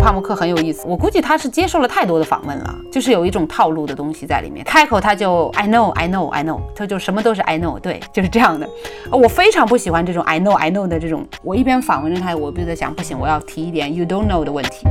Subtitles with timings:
[0.00, 4.64] 帕慕克很有意思，我估计他是接受了太多的访问了，就是有一种套路的东西在里面。
[4.64, 8.68] 开口他就 I know I know I know，他就什么都是 I know，对，就是这样的。
[9.10, 11.26] 我非常不喜欢这种 I know I know 的这种。
[11.42, 14.86] 我一边访问着他，我就在想，不行，我要提一点 You don't know 的问题。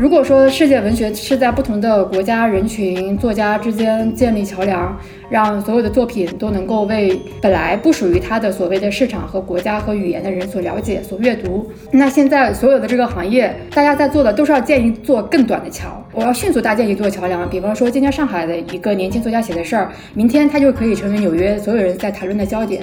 [0.00, 16.02] 如果说世界文学是在不同的国家、人群、作家之间建立桥梁，让所有的作品都能够为本来不属于它的所谓的市场和国家和语言的人所了解、所阅读，那现在所有的这个行业，大家在做的都是要建一座更短的桥。
[16.14, 22.80] 我要迅速搭建一座桥梁，比方说今天上海的一个年轻作家写的事儿，明天他就可以成为纽约所有人在谈论的焦点。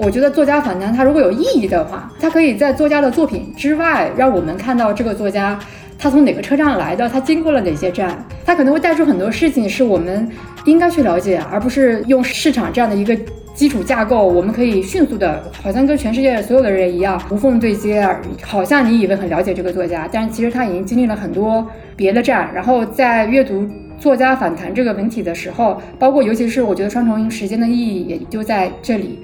[0.00, 5.58] 我觉得作家访谈，它如果有意义的话，它可以在作家的作品之外，让我们看到这个作家
[5.98, 10.28] 他从哪个车站来的，他经过了哪些站，他可能会带出很多事情是我们
[10.64, 13.18] 应该去了解，而不是用市场这样的一个
[13.54, 18.08] 基础架构，我们可以迅速的，好像跟全世界所有的人一样无缝对接，
[18.42, 23.66] 好像你以为很了解这个作家，但是其实他已经经历了很多别的站，然后在阅读
[23.98, 29.18] 作家访谈这个文体的时候，包括尤其是我觉得双重时间的意义也就在这里。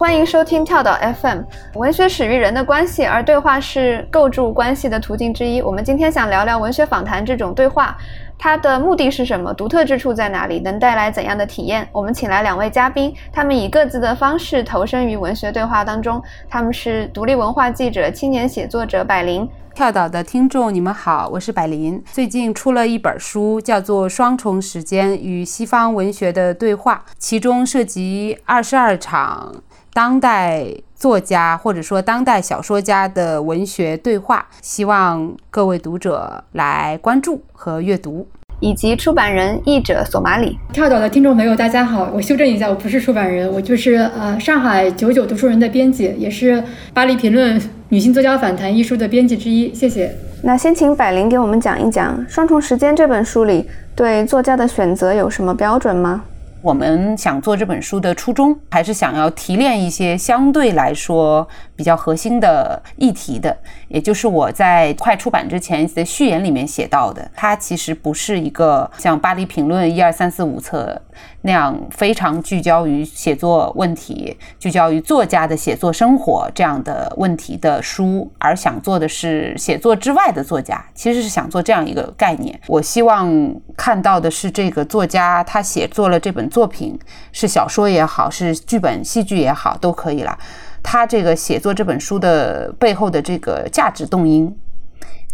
[0.00, 1.40] 欢迎收听跳岛 FM。
[1.74, 5.60] 文学始于人的关系，而对话是构筑关系的途径之一。
[5.60, 7.98] 我们今天想聊聊文学访谈这种对话，
[8.38, 9.52] 它的目的是什么？
[9.52, 10.60] 独特之处在哪里？
[10.60, 11.88] 能带来怎样的体验？
[11.90, 16.22] 我们请来两位嘉宾，他们以各自的方式投身于文学对话当中。
[16.48, 19.50] 他们是独立文化记者、青年写作者百灵。
[19.74, 22.00] 跳岛的听众，你们好，我是百灵。
[22.12, 29.56] 最近出了一本书，叫做《双重时间与西方文学的对话》，其中涉及二十二场。
[29.98, 38.24] 当代作家或者说当代小说家的文学对话，希望各位读者来关注和阅读，
[38.60, 40.56] 以及出版人、译者索马里。
[40.72, 46.62] 跳岛的听众朋友，大家好，我修正一下，我不是出版人，我就是呃上海九九读书人的编辑，也是
[46.94, 49.74] 巴黎评论女性作家访谈一书的编辑之一。
[49.74, 50.14] 谢谢。
[50.44, 56.22] 那先请百灵给我们讲一讲《双重时间》这本书里对作家的选择有什么标准吗？
[56.60, 61.46] 我们想做这本书的初衷，还是想要提炼一些相对来说
[61.76, 67.30] 比较核心的议题的，也就是我在快出版之前的序言里面写到的。
[67.34, 71.00] 它其实不是一个像《巴黎评论》一二三四五册
[71.42, 82.60] 那样非常聚焦于写作问题、聚焦于作家的写作生活这样的问题的书，而想做的是写作之外的作家，其实是想做这样一个概念。
[82.66, 83.32] 我希望
[83.76, 86.48] 看到的是这个作家他写作了这本。
[86.48, 86.98] 作品
[87.30, 90.36] 是小说也好，是剧本、戏剧也好，都可以了。
[90.82, 94.52] 他这个写作这本书的背后的这个价值动因，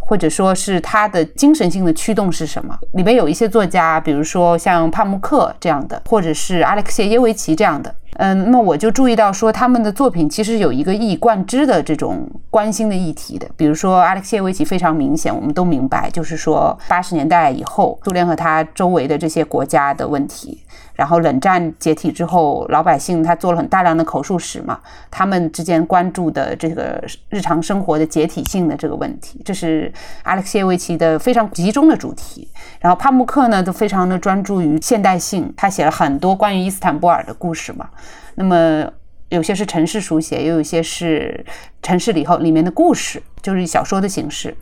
[0.06, 2.78] 或者说是他的精神性的驱动是什么？
[2.92, 7.94] 里面有一些作家，比如说像帕慕克这样的，或者是阿列克谢耶维奇这样的。
[8.17, 13.49] 嗯，那么我就注意到说，他们的作品其实有一个一以贯之的这种关心的议题的。
[13.57, 20.61] 比如说阿列克谢维奇非常明显，我们都明白，就是说八十年代以后，苏联和他周围的这些国家的问题。
[20.95, 24.79] 然后冷战解体之后，老百姓他做了很大量的口述史嘛，
[25.11, 29.93] 他们之间关注的这个日常生活的解体性的这个问题，这是
[30.23, 32.49] 阿列克谢维奇的非常集中的主题。
[32.79, 37.89] 然后帕慕克呢，都非常的专注于现代性，他写了很多关于伊斯坦布尔的故事嘛。
[38.37, 38.91] 那么
[39.28, 41.45] 有些是城市书写，也有些是
[41.83, 44.56] 城市里头里面的故事，就是小说的形式。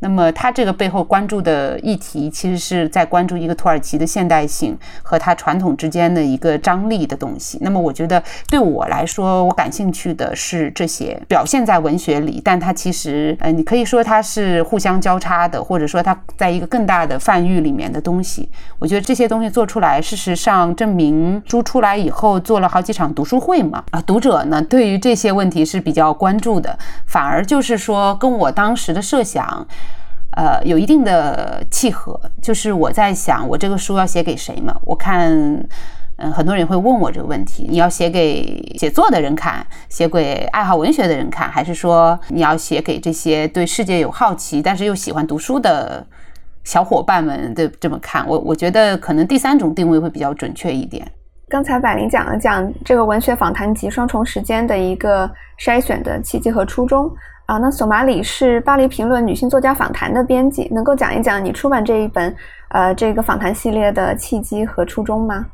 [0.00, 7.58] 那么他这个背后关注的议题，其实是在关注一个土耳其的现代性和它传统之间的一个张力的东西。
[7.60, 18.48] 那么我觉得对我来说，我感兴趣的是这些表现在文学里，但它其实，呃，你可以说它是互相交叉的，或者说它在一个更大的范域里面的东西。
[18.78, 29.66] 我觉得这些东西做出来，事实上证明书出来以后做了好几场读书会嘛，啊，读者呢对于这些问题是比较关注的，反而就是说跟我当时的设想。
[30.38, 34.72] 呃，有一定的契合，就是我在想，我这个书要写给谁嘛？
[34.84, 35.28] 我看，
[36.14, 46.06] 嗯，很多人会问我这个问题：你要写给写作的人看，写给爱好文学的人看，还是说你要写给这些对世界有好奇但是又喜欢读书的
[46.62, 48.24] 小伙伴们的这么看？
[48.28, 51.04] 我我觉得可能第三种定位会比较准确一点。
[51.50, 55.28] 刚才百灵讲了讲这个文学访谈集《双重时间》的一个
[55.58, 57.10] 筛选的契机和初衷。
[57.46, 62.36] 啊，那索马里是巴黎评论女性作家访谈的编辑，能够讲一讲你出版这一本，
[62.68, 65.46] 呃，这个访谈系列的契机和初衷吗？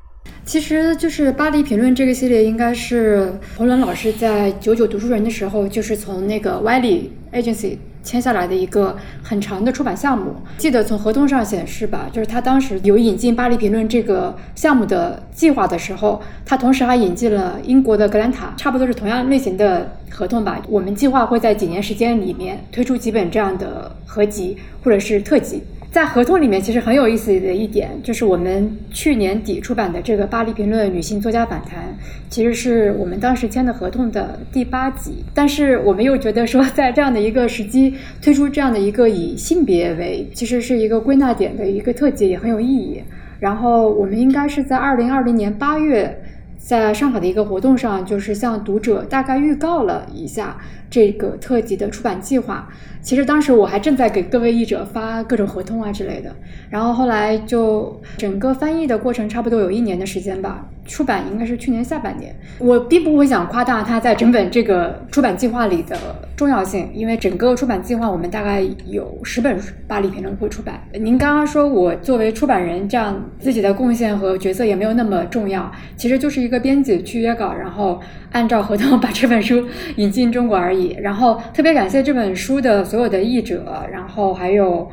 [0.45, 10.37] 其实就是巴黎评论这个系列，应该是彭伦老师在九九读书人的时候，就是从那个 Wiley Agency 签下来的一个很长的出版项目。
[10.59, 20.61] 记得从合同上显示吧，就是他当时有引进《巴黎评论》这个项目的计划的时候，他同时还引进了英国的格兰塔，差不多是同样类型的合同吧。
[20.69, 25.63] 我们计划会在几年时间里面推出几本这样的合集或者是特辑。
[25.95, 31.85] 在合同里面，其实很有意思的一点，就是我们去年底出版的这个《巴黎评论》女性作家访谈，
[32.29, 35.25] 其实是我们当时签的合同的第八集。
[35.33, 43.01] 但是我们又觉得说，在这样的一个时机推出这样的一个以性别为，其实是一个归纳点的一个特辑，也很有意义。
[43.39, 46.21] 然后我们应该是在二零二零年八月。
[46.57, 50.57] 在上海的一个活动上，就是向读者大概预告了一下
[50.91, 52.69] 这个特辑的出版计划。
[53.03, 56.35] 其实当时我还正在给各位译者发各种合同啊之类的。
[56.71, 62.35] 然后后来就整个翻译的过程差不多有一年的时间吧，出版应该是去年下半年。
[62.59, 65.99] 我并不会想夸大它在整本这个出版计划里的
[66.35, 70.83] 重要性，因为整个出版计划我们大概有十本巴黎评论会出版。
[70.95, 76.55] 您刚刚说我作为出版人这样自己的贡献和角色也没有那么重要，其实就是一个。
[76.65, 78.01] 编辑去约稿，然后
[78.33, 79.67] 按照合同 把这本书
[79.97, 80.84] 引进中国而已。
[81.01, 84.91] 然后特别感谢这本书的所有的译者，然后还有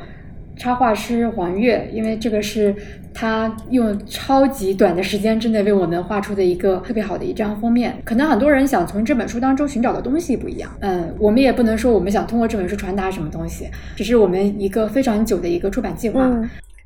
[0.56, 2.74] 插画师黄月，因为这个是
[3.12, 7.96] 他用超级短的时间之内为我们画出的一个特别好的一张封面。
[8.04, 16.28] 可能很多人想从这本书当中寻找的东西不一样，嗯，我们也不能说我们想通过这本书传达什么东西，只是我们一个非常久的一个出版计划。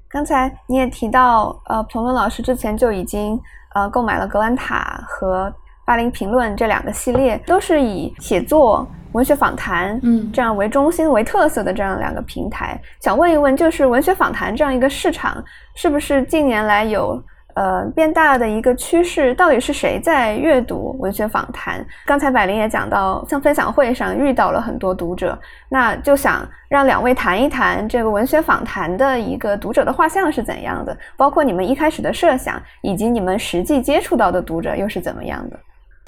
[0.08, 3.38] 刚才你也提到，呃，彭伦老师之前就已经。
[3.74, 5.52] 呃，购买了格兰塔和
[5.86, 12.78] 巴黎评论这两个系列，都是以写作、文学访谈，嗯，这样为中心为特色的这样两个平台。
[13.00, 15.42] 想问一问，就是文学访谈这样一个市场，
[15.74, 17.22] 是不是近年来有？
[17.54, 21.82] 呃，变大的一个趋势，到底是谁在阅读文学访谈？
[22.04, 25.38] 刚才百灵也讲到，像分享会上遇到了很多读者，
[25.70, 35.58] 那就想让两位谈一谈这个文学访谈的一个读者的画像是怎样的，包括你们一开始的设想，以及你们实际接触到的读者又是怎么样的？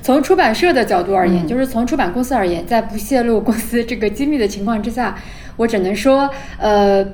[0.02, 5.16] 从出版社的角度而言，就是从出版公司而言，在不泄露公司这个机密的情况之下，
[5.56, 7.06] 我只能说，呃。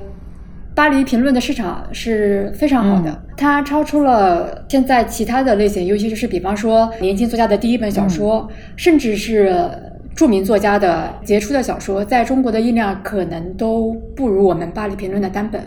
[0.75, 8.45] 巴黎评论的市场是非常好的，它超出了现在其他的类型，尤其是比方说年轻作家的第一本小说，
[8.75, 9.71] 甚至是
[10.13, 15.61] 著名作家的杰出的小说，在中国的印量可能都不如我们巴黎评论的单本。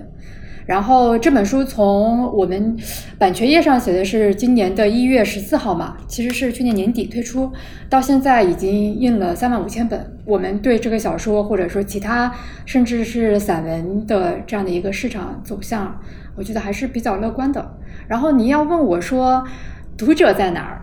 [0.69, 2.77] 然后这本书从我们
[3.17, 7.51] 版权页上写的是今年的一月十四号嘛，其实是去年年底推出，
[7.89, 9.99] 到现在已经印了三万五千本。
[10.27, 12.31] 我们对这个小说或者说其他
[12.67, 15.99] 甚至是散文的这样的一个市场走向，
[16.37, 17.75] 我觉得还是比较乐观的。
[18.07, 19.43] 然后你要问我说。
[19.97, 20.81] 读者在哪儿？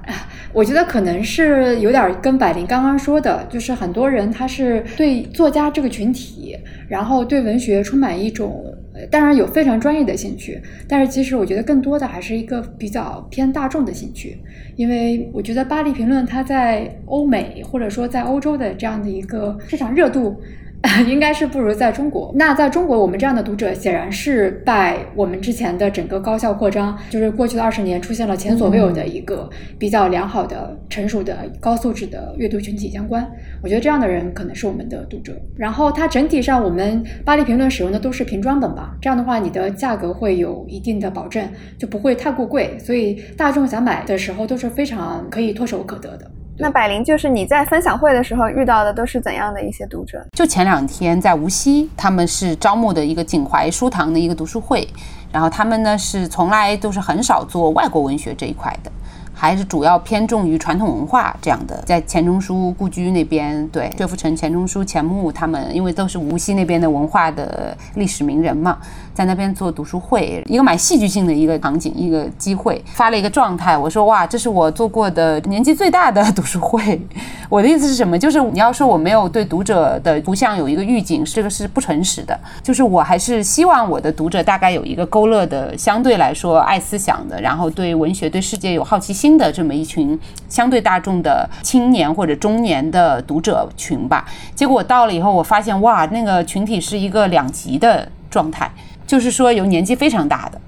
[0.52, 6.54] 我觉得可能是有点跟百灵刚刚说的，就是很多人他是对作家这个群体，
[6.90, 8.75] 然后对文学充满一种，
[9.12, 14.38] 当然有非常专业的兴趣，但是其实我觉得更多的还是一个比较偏大众的兴趣，
[14.76, 20.40] 因为我觉得巴黎评论它在欧美或者说在欧洲的这样的一个市场热度。
[21.08, 22.32] 应该是不如在中国。
[22.36, 29.50] 那在中国，我们这样的读者显然是拜我们之前的整个高校扩张，就是过去的二十年出现了前所未有的一个
[29.80, 33.28] 比较良好的、成熟的、高素质的阅读群体相关。
[33.64, 35.34] 我觉得这样的人可能是我们的读者。
[35.58, 38.96] 然后它整体上，我们巴黎评论使用的都是平装本吧？
[39.02, 41.46] 这样的话，你的价格会有一定的保证，
[41.78, 46.30] 就不会太过贵，所以大众想买的时候都是非常可以唾手可得的。
[46.58, 50.26] 那百灵就是你在分享会的时候遇到的都是怎样的一些读者？
[50.32, 54.88] 就前两天在无锡，他们是招募的一个锦怀书堂的一个读书会，
[55.32, 58.92] 然后他们呢是从来都是很少做外国文学这一块的。
[59.38, 68.78] 还是主要偏重于传统文化这样的，在钱钟书故居那边，对，薛福成、钱钟书、钱穆他们，因为都是无锡那边的文化的历史名人嘛，
[69.16, 77.00] 在那边做读书会，一个蛮戏剧性的一个场景，一个机会，发了一个状态，我说哇，这是我做过的年纪最大的读书会。
[77.48, 78.18] 我的意思是什么？
[78.18, 82.38] 就是你要说我没有对读者的图像有一个预警，这个是不诚实的。
[82.64, 89.36] 就是我还是希望我的读者大概有一个勾勒的，相对来说爱思想的，然后对文学、对世界有好奇心。
[89.36, 90.18] 的这么一群
[90.48, 98.72] 相对大众的青年或者中年的读者群吧，结果我到了以后，我发现哇，那个群体是一个两极的状态，
[99.06, 100.60] 就是说有年纪非常大的，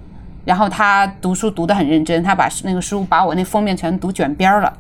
[0.46, 4.72] 然后他读书读得很认真，他把那个书把我那封面全读卷边了，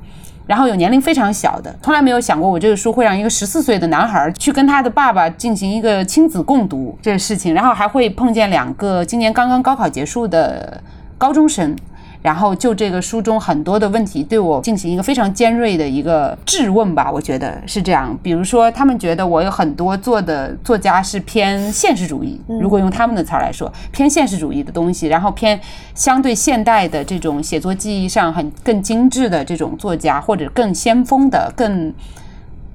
[0.45, 10.81] 然后有年龄非常小的，从来没有想过我这个书会让一个十四岁的男孩去跟他的爸爸进行一个亲子共读这个事情，然后还会碰见两个今年刚刚高考结束的
[11.17, 11.75] 高中生。
[12.21, 18.17] 然后就这个书中很多的问题对我进行一个非常尖锐的一个质问吧，我觉得是这样。
[18.21, 25.59] 比如说，他们觉得我有很多做的作家是偏现实主义，如果用他们的词儿来说，偏现实主义的东西，然后偏
[25.93, 31.93] 相对现代的这种写作技艺上很更精致的这种作家，或者更先锋的更。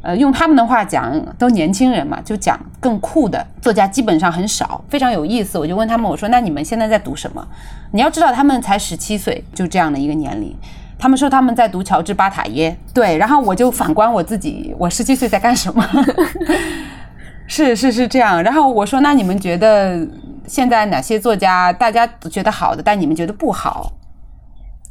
[0.03, 5.57] 呃，用他们的话讲，都年轻人嘛，就讲更酷的作家基本上很少，非常有意思。
[5.57, 7.47] 我就问他们，我说：“那你们现在在读什么？”
[7.93, 10.53] 你要知道，他们才十七岁，就这样的一个年龄。
[10.99, 13.17] 他们说他们在读乔治·巴塔耶，对。
[13.17, 15.89] 然后我就反观我自己，我十七岁在干什么？
[17.47, 18.43] 是是是这样。
[18.43, 20.05] 然后我说：“那你们觉得
[20.49, 23.93] 现在哪些作家大家觉得好的，但你们觉得不好？”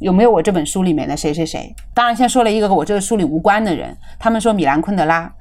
[0.02, 1.74] 有没有我这本书里面的谁谁谁？
[1.94, 3.96] 当然，先说了一个跟我这个书里无关的人。
[4.18, 5.32] 他们说米兰昆德拉，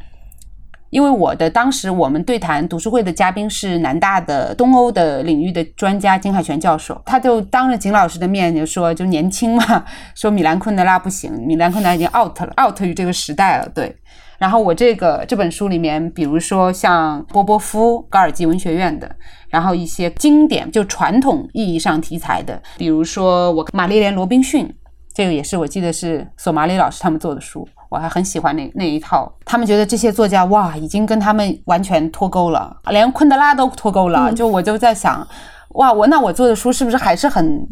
[0.91, 13.97] 因为我的当时我们对谈读书会的嘉宾是南大的东欧的领域的专家金海泉教授，他就当着景老师的面就说，就年轻嘛，说米兰昆德拉不行，米兰昆德拉已经 out 了，out 于这个时代了，对。
[14.41, 19.07] 然后我这个这本书里面，比如说像波波夫，高尔基文学院的，
[19.49, 24.67] 然后一些经典就传统意义上题材的，比如说我玛丽莲罗宾逊，
[25.13, 29.31] 这个也是我记得是索马里老师他们做的书，我还很喜欢那那一套。
[29.45, 34.33] 他们觉得这些作家哇，已经跟他们完全脱钩了，连昆德拉都脱钩了。
[34.33, 35.27] 就我就在想，
[35.75, 37.67] 哇，我那我做的书是不是还是很？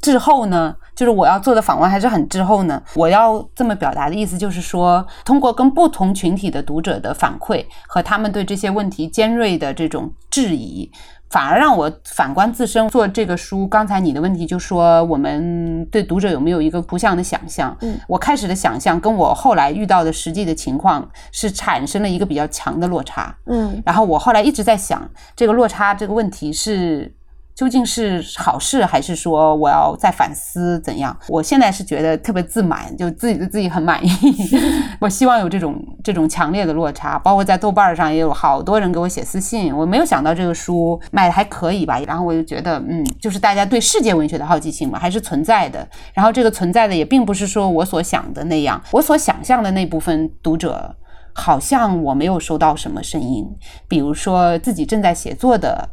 [0.00, 2.82] 滞后呢，就是我要做的访问还是很滞后呢。
[2.94, 10.90] 我要这么表达的意思就是说，通过跟不同群体的读者的反馈和他们对这些问题尖锐的这种质疑，
[11.30, 13.66] 反而让我反观自身做这个书。
[13.66, 17.76] 刚才你的问题就说，我们对读者有没有一个图像的想象？
[17.80, 23.36] 嗯，我开始的想象跟我后来遇到的实际的情况是产生了一个比较强的落差。
[23.46, 27.12] 嗯，然后我后来一直在想，这个落差这个问题是。
[27.58, 31.18] 究竟是好事，还是说我要再反思怎样？
[31.26, 34.10] 我现在是觉得特别自满，就自己对自己很满意。
[35.00, 35.74] 我希望有这种
[36.04, 39.76] 这种强烈的落差，包括在豆瓣上也有好多人给我写私信。
[39.76, 45.84] 我没有想到这个书卖的还可以吧，然后我就觉得，嗯，就是大家对世界文学的好奇心嘛，还是存在的。
[46.14, 50.94] 然后这个存在的也并不是说我所想的那样，我所想象的那部分读者，
[51.32, 53.44] 好像我没有收到什么声音，
[53.88, 55.88] 比如说自己正在写作的。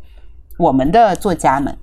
[0.58, 1.78] 我们的作家们，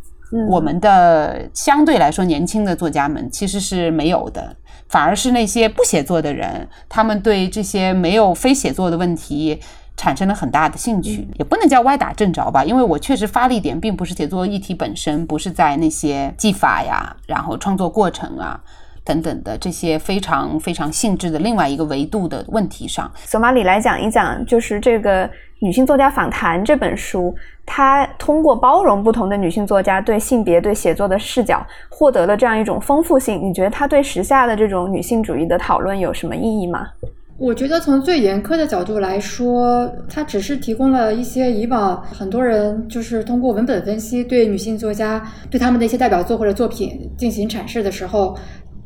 [0.49, 4.57] 我们的相对来说年轻的作家们其实是没有的，
[4.89, 9.61] 反而是那些不写作的人，他们对这些没有非写作的问题
[9.95, 18.59] 产生了很大的兴趣，也不能叫歪打正着吧，因为我确实发力点并不是写作议题本身，不是在那些技法呀，然后创作过程啊
[19.05, 23.13] 等等的这些非常非常性质的另外一个维度的问题上。
[23.27, 25.29] 索马里来讲一讲，就是这个。
[25.63, 27.33] 女性作家访谈这本书，
[27.65, 33.41] 它通过包容不同的女性作家对性别、对写作的视角，获得了这样一种丰富性。
[33.41, 36.89] 你觉得它对时下的这种女性主义的讨论有什么意义吗？
[37.39, 48.37] 我觉得从最严苛的角度来说，它只是提供了一些以往很多人就是通过文本分析对女性作家对他们的一些代表作或者作品进行阐释的时候。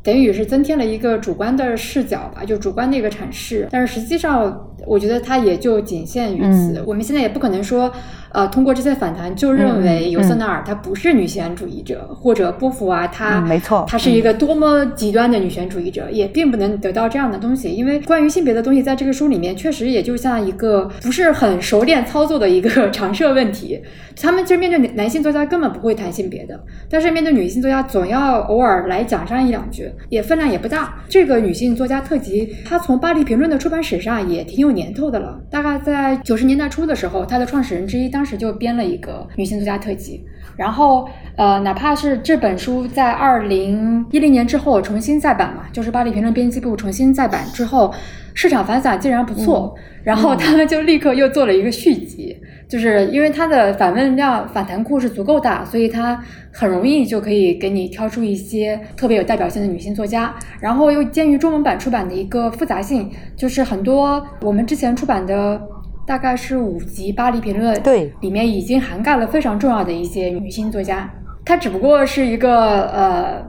[0.07, 3.67] 等于是增添了一个主观的视角吧，就主观的一个阐释。
[3.69, 6.81] 但是实际上，我觉得它也就仅限于此。
[6.87, 7.91] 我们现在也不可能说。
[8.31, 17.69] 呃，通过这些反弹，就认为尤瑟纳尔她不是女权主义者，或者波伏娃她没错，她是一个多么极端的女权主义者，也并不能得到这样的东西。
[17.69, 23.79] 因为关于性别的东西，在这个书里面确实也就像一个不是很熟练操作的一个 常设问题。
[24.19, 30.95] 他们其实面对男性作家根本不会谈性别的，但是面对女性作家总要偶尔来讲上一两句，也分量也不大。
[31.07, 38.09] 这个女性作家特辑，她从巴黎评论的出版史上也挺有年头的了，大概在九十年代初的时候，她的创始人之一。
[38.17, 47.93] 当时就编了一个女性作家特辑，然后呃，哪怕是这本书在二零一零年之后重新再版嘛，就是巴黎评论编辑部重新再版之后，
[48.33, 52.35] 市场反响竟然不错，然后他们就立刻又做了一个续集，
[52.67, 56.19] 就是因为它的反问量、反弹库是足够大，所以它
[56.51, 65.61] 很容易就可以给你挑出一些特别有代表性的女性作家，然后又鉴于中文版出版的一个复杂性，就是很多我们之前出版的。
[66.07, 71.13] 大概是五集《巴黎评论》，对，里面已经涵盖了非常重要的一些女性作家。
[71.45, 73.45] 她只不过是一个呃，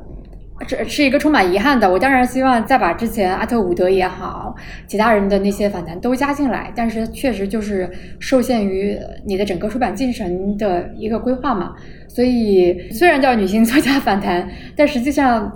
[0.67, 1.89] 这是一个充满遗憾的。
[1.89, 4.57] 我当然希望再把之前阿特伍德也好，
[4.89, 7.89] 其他人的那些反弹都加进来，但是确实就是
[8.19, 11.75] 受限于你的整个出版进程的一个规划嘛。
[12.09, 15.53] 所以虽然叫女性作家反弹，但实际上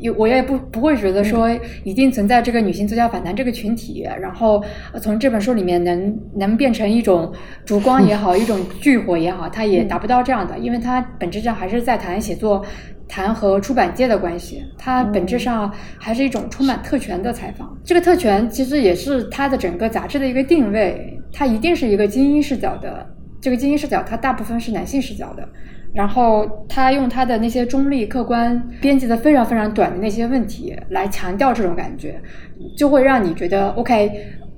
[0.00, 1.48] 有我也不不会觉得说
[1.84, 4.62] 一定存在这个女性作家反弹这个群体，然后
[5.00, 7.32] 从这本书里面能能变成一种
[7.64, 12.64] 烛光也好，一种炬火也好，它也达不到这样的，因为它本质上还是在谈写作。
[13.12, 17.76] 谈和出版界的关系，它本质上还是一种充满特权的采访。
[17.84, 23.04] 这个特权其实也是它的整个杂志的一个定位，它一定是一个精英视角的。
[23.40, 25.48] 这个精英视角，它大部分是男性视角的。
[25.92, 32.20] 然后他用他的那些中立、客观、编辑的非常非常短的那些问题来强调这种感觉，
[32.76, 34.10] 就会让你觉得 OK。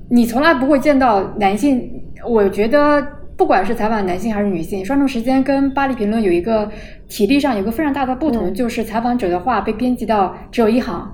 [0.08, 1.90] 你从来不会见到男性，
[2.26, 3.06] 我觉得。
[3.34, 6.70] 不管是采访男性还是女性，双重时间跟巴黎评论有一个
[7.08, 11.10] 体力上有个非常大的不同，就是采访者的话被编辑到只有一行。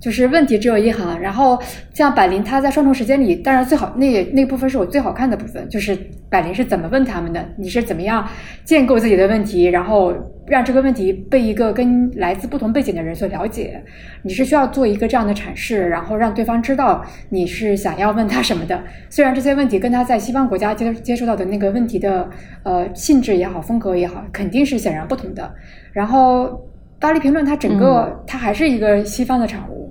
[0.00, 1.58] 就是问题只有一行，然后
[1.94, 5.96] 像百灵，他在双重时间里，当然最好那那部分是我最好看的部分，就是
[6.28, 8.28] 百灵是怎么问他们的，你是怎么样
[8.64, 10.12] 建构自己的问题，然后
[10.46, 13.82] 让这个问题被一个跟来自不同背景的人所了解，
[14.22, 18.84] 你是需要做一个这样的阐释，然后让对方知道你是想要问他什么的。
[19.08, 22.28] 虽然这些问题跟他在西方国家接接触到的那个问题的
[22.64, 25.54] 呃性质也好，风格也好，肯定是显然不同的。
[25.94, 26.68] 然后。
[27.00, 29.83] 巴黎评论，它整个它还是一个西方的产物，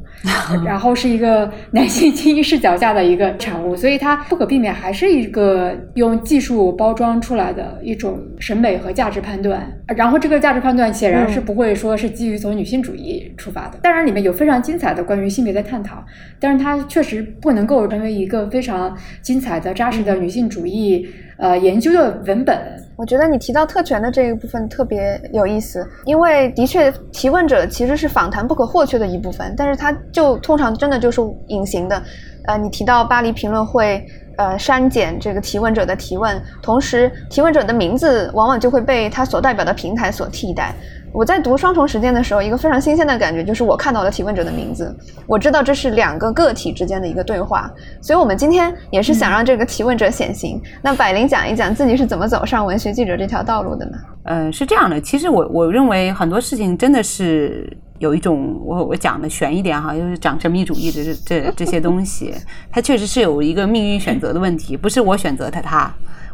[0.64, 9.70] 然后是一个男性精英视角下的一个产物，所以它不可避免还是一个用技术包装出来的一种审美和价值判断。
[9.98, 13.80] 然后这个价值判断显然是不会说是基于从女性主义出发的。
[13.82, 16.04] 当然里面有非常精彩的关于性别的探讨，
[16.40, 21.08] 但是它确实不能够成为一个非常精彩的扎实的女性主义。
[21.38, 22.58] 呃，研究的文本，
[22.96, 32.02] 我觉得你提到特权的这一部分特别有意思，因为的确提问者其实是访谈不可或缺的一部分，但是它就通常真的就是隐形的。
[32.46, 34.06] 呃，你提到巴黎评论会
[34.38, 40.74] 呃删减这个提问者的提问，同时提问者的名字往往就会被他所代表的平台所替代。
[41.14, 44.94] 我在读双重时间的时候，一个非常新鲜的感觉就是我看到了提问者的名字，
[45.28, 50.60] 我知道这是两个个体之间的一个对话，所以我们今天也是想让这个提问者显形。
[50.82, 53.98] 那百灵讲一讲自己是怎么走上文学记者这条道路的呢？
[54.24, 62.34] 嗯，是这样的，其实我我认为很多事情真的是有一种我我讲的悬一点哈，就是讲神秘主义的这这这些东西，
[62.72, 65.94] 它确实是有一个命运选择的问题，不是我选择的他。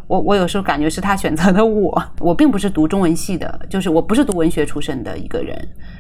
[0.10, 5.56] 我我有时候感觉是他选择的我，我并不是读中文系的，就是我不是读文学出身的一个人，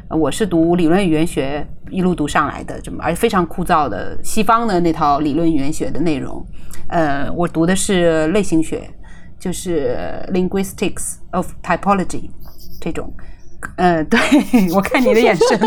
[0.09, 6.43] 我是读理论语言学一路读上来的，这么而且非常枯燥的西方的那套理论语言学的内容，
[6.87, 8.89] 呃，我读的是类型学，
[9.39, 9.95] 就是
[10.33, 12.31] linguistics of typology
[12.81, 13.13] 这种。
[13.75, 14.19] 呃，对
[14.73, 15.59] 我看你的眼神，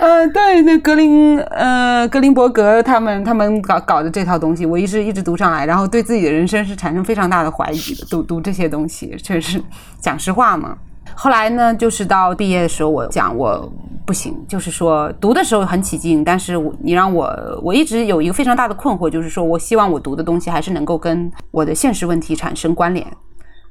[0.00, 8.06] 呃，对，那格林，呃，格林伯格他们他们搞搞的这套东西，我一直一直读上来，然后对自己的人生是产生非常大的怀疑的。
[8.08, 9.62] 读读这些东西，确实
[10.00, 10.74] 讲实话嘛。
[11.14, 13.70] 后来呢，就是到毕业的时候，我讲我
[14.06, 23.06] 不行，就是说读的时候很起劲，但是我你让我，我一直有一个非常大的困惑，就是说我希望我读的东西还是能够跟我的现实问题产生关联。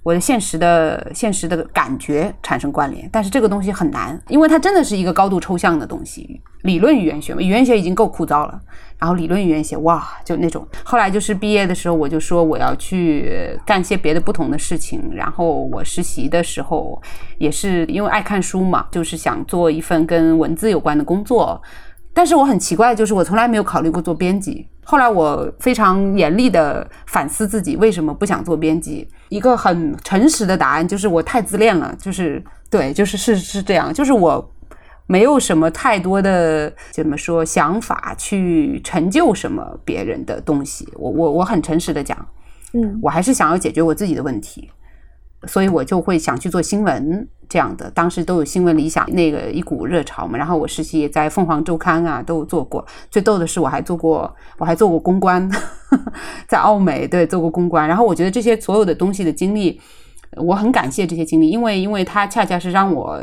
[0.04, 6.42] 我的现实的现实的感觉产生关联，但是这个东西很难，因为它真的是一个高度抽象的东西。
[6.64, 8.60] 理论语言学嘛，语言学已经够枯燥了，
[8.98, 10.68] 然后理论语言学，哇，就那种。
[10.84, 15.10] 后来就是毕业的时候，我就说我要去干些别的不同的事情。
[15.14, 17.02] 然后我实习的时候，
[17.38, 21.62] 也是因为爱看书嘛，就是想做一份跟文字有关的工作。
[22.14, 24.68] 但是我很奇怪，就是我从来没有考虑过做编辑。
[24.90, 29.08] 后来我非常严厉的反思自己为什么不想做编辑。
[29.30, 34.52] 一个很诚实的答案就是我太自恋了，就是对，就是是是这样，就是我
[35.06, 40.90] 没有什么太多的怎么说想法去成就什么别人的东西。
[40.96, 42.18] 我我我很诚实的讲，
[42.74, 44.72] 嗯，我还是想要解决我自己的问题。
[45.48, 50.38] 所以我就会想去做新闻这样的，当时都有新闻理想那个一股热潮嘛。
[50.38, 52.86] 然后我实习也在凤凰周刊啊，都做过。
[53.10, 55.50] 最逗的是，我还做过，我还做过公关，
[56.48, 57.88] 在澳美对做过公关。
[57.88, 59.80] 然后我觉得这些所有的东西的经历，
[60.38, 63.22] 我很感谢这些经历，因为因为它恰恰是让我。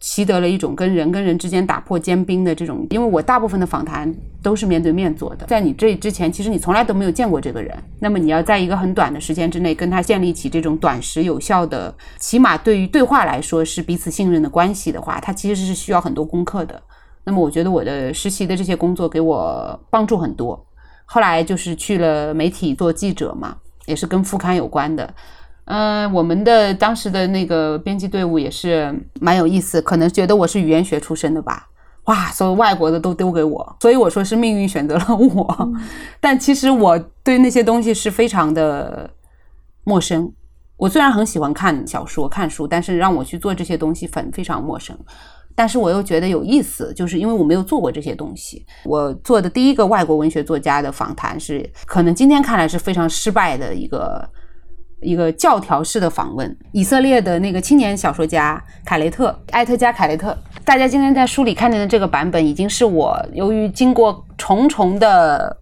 [0.00, 7.76] 习得了一种跟人跟人之间打破坚冰的这种，因为我大部分的访谈都是面对面做的，在你这之前，其实你从来都没有见过这个人。
[7.98, 16.82] 那么你要在一个很短的时间之内跟他建立起这种短时有效的，起码对于对话来说是彼此信任的关系的话，它其实是需要很多功课的。
[17.24, 20.66] 那么我觉得我的实习的这些工作给我帮助很多。
[21.04, 25.12] 后来就是去了媒体做记者嘛，也是跟副刊有关的。
[25.66, 31.68] 嗯，我们的当时的那个编辑队伍也是蛮有意思，可能觉得我是语言学出身的吧。
[32.04, 35.72] 哇，所有外国的都丢给我，所以我说是命运选择了我。
[36.18, 39.08] 但其实我对那些东西是非常的
[39.84, 40.32] 陌生。
[40.76, 44.98] 我虽然很喜欢看小说、看书，但是让我去做这些东西反非常陌生。
[45.54, 48.64] 但是我又觉得有意思，就是因为我没有做过这些东西。
[48.86, 54.26] 我做的第一个外国文学作家的访谈是，可能今天看来是非常失败的一个
[55.02, 56.56] 一个教条式的访问。
[56.72, 65.56] 以色列的那个青年小说家凯雷特艾特加凯雷特，大家今天在书里看见的这个版本，已经是我由于经过重重的。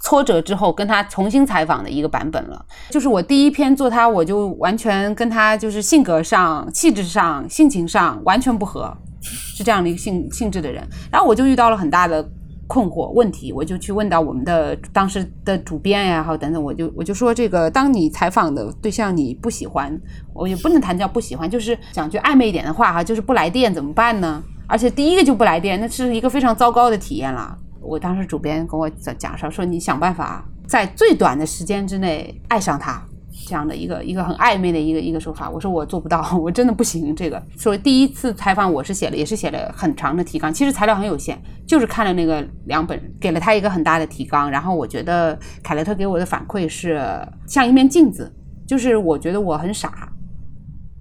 [0.00, 2.64] 挫折之后，跟他重新采访的一个版本了。
[2.88, 10.86] 就是我第一篇做他，我就完全跟他就是性格上、气质上、性情上完全不合，是这样的一个性性质的人。
[11.10, 12.22] 然后我就遇到了很大的
[12.68, 19.98] 困惑问题，我就去问到我们的当时的主编呀，还有等等，我就我就说这个，当你采访的对象你不喜欢，
[20.34, 24.40] 我也不能谈叫不喜欢，就是讲句暧昧一点的话哈，就是不来电怎么办呢？
[24.68, 27.56] 而且第一个就不来电，那是一个非常糟糕的体验了。
[27.80, 33.02] 我当时主编跟我讲讲说说你想办法在最短的时间之内爱上他，
[33.48, 35.48] 这样的一个一个很暧昧的一个一个说法。
[35.48, 37.16] 我说我做不到，我真的不行。
[37.16, 44.50] 这个说第一次采访我是写了也是写了很长的提纲，其实材料很有限，就是看了那个两本，给了他一个很大的提纲。
[44.50, 47.00] 然后我觉得凯勒特给我的反馈是
[47.46, 48.30] 像一面镜子，
[48.66, 50.12] 就是我觉得我很傻，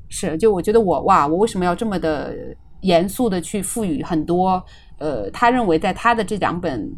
[0.08, 2.34] 是就我觉得我哇，我为什么要这么的
[2.82, 4.64] 严肃的去赋予很多。
[5.00, 6.92] 呃，他认为在他的这两本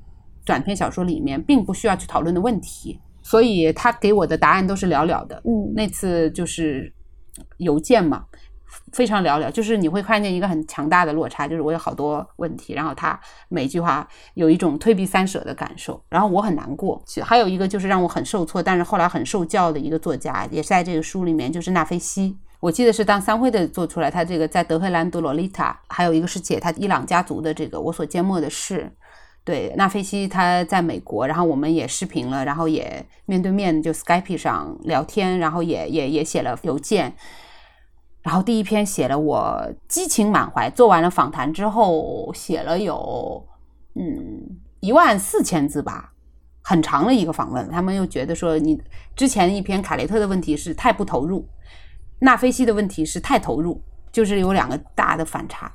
[0.46, 5.40] 短篇小说里面，并不需要去讨论的问题，所以他给我的答案都是寥寥的。
[5.46, 6.92] 嗯，那次就是
[7.58, 8.26] 邮件嘛，
[8.92, 17.00] 非常寥寥，就是你会看见一个很强大的落差，就是我有好多问题，然后他每句话有一种退避三舍的感受，然后我很难过。
[17.24, 22.36] 还有一个就是让我很受挫，但是后来很受教的一个作家，也是在这个书里面，就是纳菲西。
[22.60, 28.92] 我记得是当三辉的做出来，他这个在德黑兰德洛丽塔，还有一个是写他伊朗家族的这个我所缄默的事。
[29.50, 37.16] 对，纳菲西他在美国，然后我们也视频了，然后也面对面就 Skype 上聊天，然后也也也写了邮件。
[38.22, 43.44] 然后第一篇写了我激情满怀，做完了访谈之后写了有
[43.96, 46.14] 嗯一万四千字吧，
[46.62, 47.68] 很长的一个访问。
[47.72, 48.80] 他们又觉得说你
[49.16, 51.44] 之前一篇卡雷特的问题是太不投入。
[52.20, 53.82] 纳菲西的问题是太投入，
[54.12, 55.74] 就是有两个大的反差，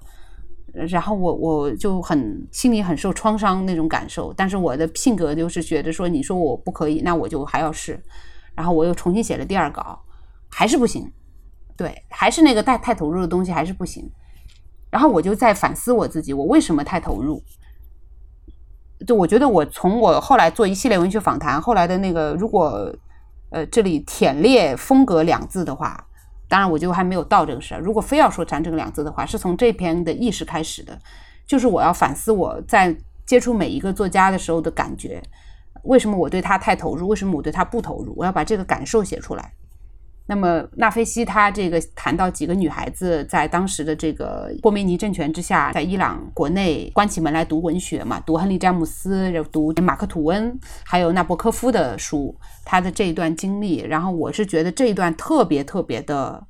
[0.74, 8.02] 然后我我就很心里很受创伤那种感受，但是我的性格就是觉得说，你说我不可以，那我就还要试，
[8.56, 10.00] 然后我又重新写了第二稿，
[10.50, 11.12] 还是不行，
[11.76, 14.10] 对，还是那个太太投入的东西还是不行，
[14.90, 17.40] 然后我就在反思我自己，我为什么太投入？
[19.06, 22.92] 就我觉得我从我后来做一系列文学访谈，后来的那个如果
[23.50, 26.04] 呃这里舔裂风格两字的话。
[26.54, 27.80] 当然，我就还没有到这个事儿。
[27.80, 30.96] 如果非要说“禅”这个两字的话，是从这篇的意识开始的，
[31.44, 35.20] 就是我要反思我在接触每一个作家的时候的感觉，
[35.82, 38.14] 为什么我对他太投入，为什么我对他不投入？
[38.16, 39.52] 我要把这个感受写出来。
[40.26, 52.34] 那么纳菲西他这个谈到几个女孩子在当时的这个霍梅尼政权之下，在伊朗国内关起门来读文学嘛，读亨利詹姆斯，读马克吐温，还有纳博科夫的书，
[52.64, 56.42] 他的这一段经历，然后我是觉得这一段特别特别的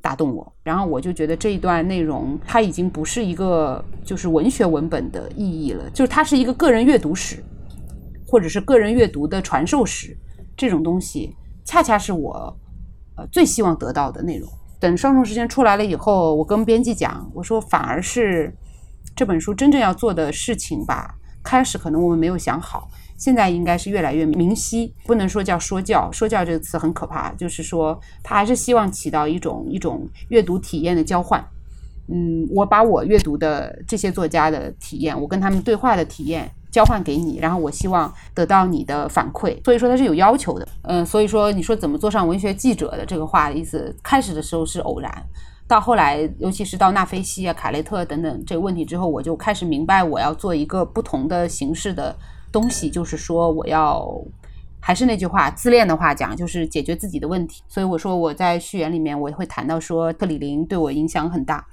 [0.00, 7.42] 打动我，然后我就觉得这一段内容它已经不是一个就是文学文本的意义了，就是它是一个个人阅读史，
[8.24, 10.16] 或者是个人阅读的传授史，
[10.56, 12.56] 这种东西恰恰是我。
[13.26, 14.48] 最希望得到的内容。
[14.80, 18.54] 等双重时间出来了以后，我跟编辑讲，我说反而是
[19.16, 21.14] 这本书真正要做的事情吧。
[21.42, 24.92] 开始可能我们没有想好，现在应该是越来越明晰。
[25.06, 31.42] 不能说叫说教，说教这个词很可怕，就是说他还是希望起到一种一种阅读体验的交换。
[32.08, 36.50] 嗯，我把我阅读的这些作家的体验，我跟他们对话的体验。
[36.70, 45.10] 交换给你，然后我希望得到你的反馈，所以说它是有要求的，嗯，所以说你说怎么做上文学记者的这个话的意思，开始的时候是偶然，
[45.66, 52.14] 到后来，尤其是到纳菲西啊、卡雷特等等这个问题之后，我就开始明白我要做一个不同的形式的
[52.52, 54.06] 东西，就是说我要
[54.80, 57.62] 还是那句话，自恋的话讲，就是解决自己的问题。
[57.68, 61.66] 所以我说我在序言里面我会谈到说特里林对我影响很大。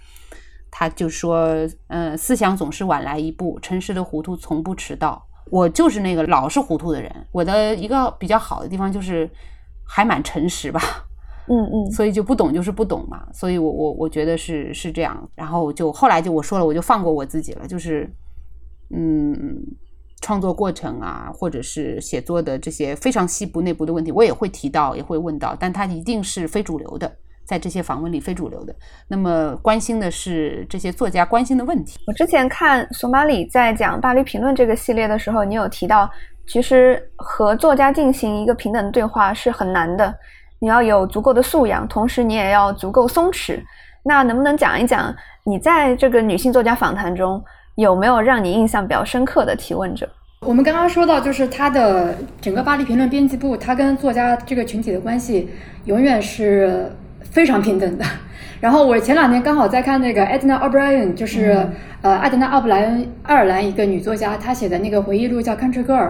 [0.78, 1.56] 他就说，
[1.88, 5.26] 嗯，思想总是晚来一步，诚实的糊涂从不迟到。
[5.50, 7.10] 我就是那个老是糊涂的人。
[7.32, 9.30] 我的一个比较好的地方就是
[9.88, 10.82] 还蛮诚实吧，
[11.48, 13.26] 嗯嗯，所以就不懂就是不懂嘛。
[13.32, 15.18] 所以我我我觉得是是这样。
[15.34, 17.66] 然后就后来就我说了，我就放过我自己了。
[17.66, 18.14] 就是，
[18.90, 19.58] 嗯，
[20.20, 27.16] 创作过程啊，或者是写作的这些非常细部内部的问题，我也会提到，也会问到，但它一定是非主流的。
[27.46, 28.76] 在这些访问里，非主流的，
[29.08, 32.00] 那么关心的是这些作家关心的问题。
[32.08, 36.10] 我之前看索马里在讲《巴黎评论》这个系列的时候，你有提到，
[36.48, 40.14] 其实和作家进行一个平等对话是很难的，
[40.60, 43.62] 你要有足够的素养，同时你也要足够松弛。
[44.04, 47.44] 那能不能讲一讲你在这个女性作家访谈中
[47.76, 50.08] 有没有让你印象比较深刻的提问者？
[50.42, 55.50] 我们刚刚说到，就是他的整个巴黎评论编辑部，他跟作家这个群体的关系
[55.86, 56.92] 永远是
[57.36, 58.06] 非常平等的。
[58.62, 61.68] 然后我前两天刚好在看那个 Edna O'Brien，就是
[62.02, 66.08] 呃艾德娜·奥布莱恩，爱尔兰一个女作家，她写的那个回忆录叫《Country Girl》。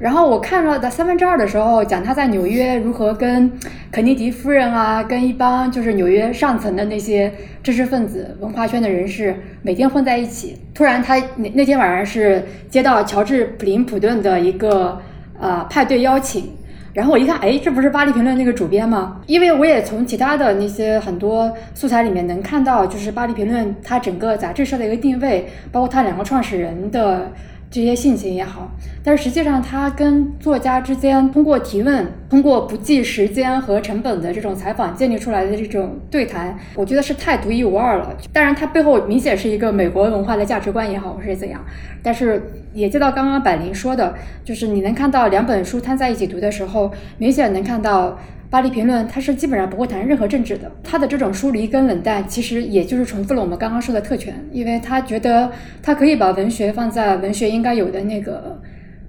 [0.00, 3.50] 然后我看了的三分之二的时候，讲她在纽约如何跟
[3.92, 10.58] 肯尼迪夫人啊，跟一帮就是纽约上层的那些知识分子、文化圈的人士每天混在一起。
[10.74, 15.00] 突然，她那那天晚上是接到乔治·普林普顿的一个
[15.38, 16.50] 呃派对邀请。
[16.96, 19.20] 然后我一看，哎，这不是巴黎评论那个主编吗？
[19.26, 27.30] 因为我也从其他的那些很多素材里面能看到，就是巴黎评论它整个杂志社的一个定位，包括它两个创始人的。
[27.68, 28.70] 这些信息也好，
[29.02, 38.16] 但是实际上，他跟作家之间通过提问、通过不计时间和成本的这种采访建立出来的这种对谈，我觉得是太独一无二了。
[38.32, 41.62] 当然，它背后明显是一个美国文化的价值观也好，或是怎样。
[42.02, 48.18] 但是也接到刚刚百灵说的，就是你能看到两本书摊在一起读的时候，明显能看到。
[48.48, 50.70] 巴黎评论，他是基本上不会谈任何政治的。
[50.82, 55.50] 他的这种疏离跟冷淡，其实也就是重复了我们刚刚说的特权，因为他觉得
[55.82, 58.60] 他可以把文学放在文学应该有的那个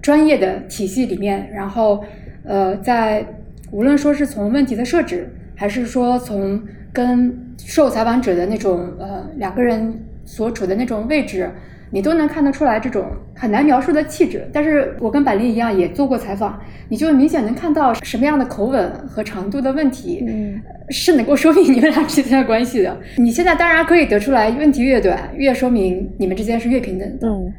[0.02, 2.04] 专业的体系里面，然后，
[2.44, 3.24] 呃，在
[3.70, 6.60] 无论说是从问题的设置，还是说从
[6.92, 11.50] 跟受采访者的那种呃两个人所处的那种位置。
[11.90, 22.94] 你都能看得出来这种很难描述的气质，但是我跟百灵一样也做过采访，你就明显能看到什么样的口吻和长度的问题，嗯，是能够说明你们俩之间的关系的。
[23.16, 27.52] 你现在当然可以得出来，问题越短，越说明你们之间是越平等的，嗯，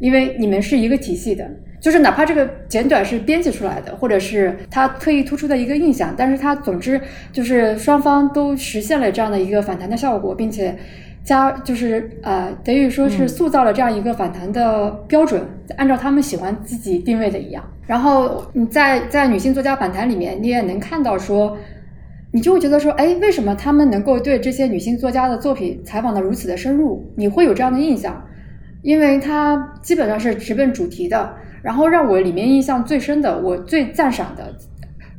[0.00, 1.46] 因为你们是一个体系的，
[1.78, 6.98] 就是哪怕这个简短是编辑出来的，或者是他特意突出的一个印象，但是他总之
[7.32, 10.74] 就是双方都实现了这样的一个反弹的效果，并且。
[11.28, 15.42] 加就是呃，等于说是塑造了这样一个反弹的标准，
[15.76, 17.62] 按照他们喜欢自己定位的一样。
[17.86, 21.54] 然后你在在女性作家反弹里面，你也能看到说，
[22.32, 27.04] 你就会觉得说，哎，为什么他们能够对这些女性作家的作品采访的如此的深入？
[27.14, 28.24] 你会有这样的印象，
[28.80, 31.34] 因为它基本上是直奔主题的。
[31.60, 34.54] 然后让我里面印象最深的，我最赞赏的。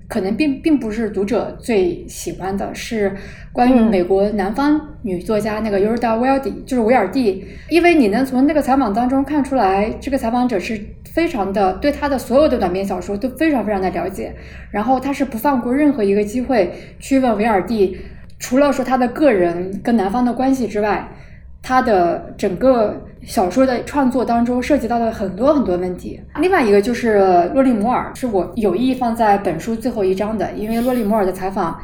[0.09, 3.15] 可能并并不是读者最喜欢的，是
[3.53, 10.81] 关于美国南方女作家那个 Urda w e l d y 就是维尔蒂，因为你能从那个采访当中看出来，这个采访者是
[11.13, 14.33] 非常的对他的所有的短篇小说都非常非常的了解，
[14.71, 17.95] 然后他是不放过任何一个机会去问维尔蒂，
[18.39, 21.07] 除了说他的个人跟南方的关系之外。
[21.69, 26.19] 他的整个小说的创作当中涉及到的很多很多问题。
[26.41, 27.19] 另外一个就是
[27.53, 31.79] 洛丽摩尔，是我有意放在本书最后一章的，因为洛丽摩尔的采访。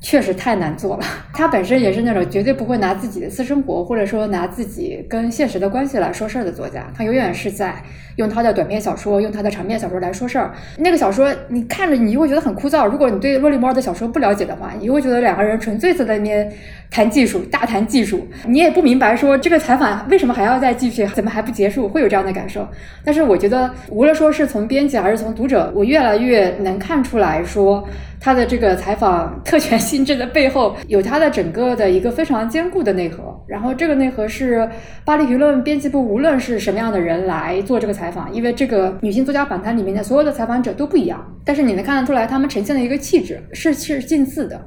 [0.00, 1.02] 确实太难做了。
[1.34, 6.86] 他本身也是那种绝对不会拿自己的私生活，或者说拿自己跟现实的关系来说事儿的作家。
[6.96, 7.74] 他永远是在
[8.14, 10.52] 用他的短篇小说，用他的长篇小说来说事儿。
[10.76, 12.86] 那个小说你看着你就会觉得很枯燥。
[12.86, 16.48] 如果你对洛丽摩尔的小说不了解的话，你会觉得两个人纯粹在那边
[16.90, 18.26] 谈技术，大谈技术。
[18.46, 22.66] 你也不明白说这个采访为什么还要再继续，怎么还不结束，会有这样的感受。
[23.04, 27.86] 但是我觉得，无论说是从编辑还是从读者，我越来越能看出来说。
[28.20, 33.32] 他的这个采访特权性质的背后， 有他的整个的一个非常坚固的内核。
[33.46, 34.68] 然后这个内核是
[35.04, 44.60] 巴黎评论编辑部无论是什么样的人来做这个采访，因为这个女性作家访谈里面的所有的采访者都不一样，但是你能看得出来，他们呈现的一个气质是是近似的，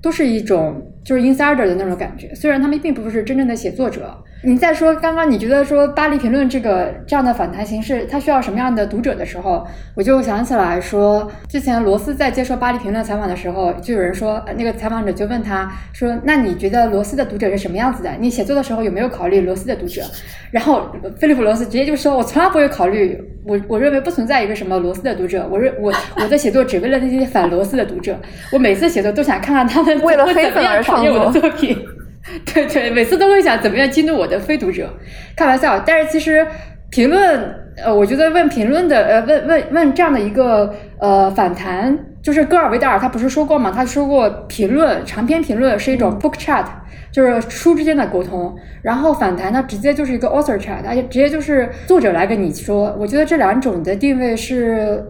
[0.00, 2.34] 都是一种就是 insider 的那种感觉。
[2.34, 4.12] 虽然他们并不是真正的写作者。
[4.42, 18.10] 你在说刚刚你觉得说巴黎评论这个这样的访谈形式，它需要什么样的读者的时候，我就想起来说，之前罗斯在接受巴黎评论采访的时候，就有人说，那个采访者就问他说，那你觉得罗斯的读者是什么样子的？
[18.20, 20.02] 你写作的时候有没有考虑罗斯的读者？
[20.50, 28.16] 然后菲利普罗斯直接就说，我从来不会考虑，我我认为不存在一个什么罗斯的读者，我认我我的写作只为了那些反罗斯的读者，
[28.52, 31.76] 我每次写作都想看看他们为了黑粉而创作的作品。
[32.52, 34.90] 对对，每次都会想怎么样激怒我的非读者，
[35.36, 35.80] 开玩笑。
[35.86, 36.44] 但是其实
[36.90, 43.70] 评论，呃，我觉得问评论的，呃，问问问这样的一个呃反弹，就是戈尔维达尔他不是说过吗？
[43.70, 46.64] 他说过评论长篇评论是一种 book chat，
[47.12, 48.52] 就是书之间的沟通。
[48.82, 52.92] 然后反弹它直接就是一个 author chat，而且直接就是作者来跟你说。
[52.98, 55.00] 我觉得这两种的定位是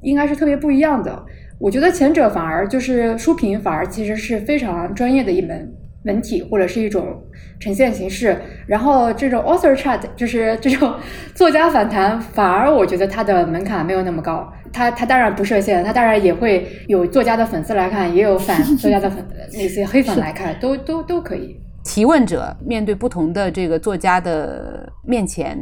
[0.00, 1.22] 应该是特别不一样的。
[1.58, 5.72] 我觉得前者反而就是书评，反而其实是非常专业的一门。
[6.04, 7.20] 文体或者是一种
[7.58, 10.94] 呈现形式，然后这种 author chat 就是这种
[11.34, 14.48] 作家访谈，反而我觉得它的门槛没有那么高。
[14.72, 21.56] 它它当然不设限，它当然也会有作家的粉丝来看，也有反 作家的粉那些黑粉来看，都都都可以。
[21.82, 25.58] 提问者面对不同的这个作家的面前，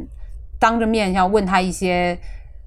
[0.61, 2.19] 当着面要问他一些。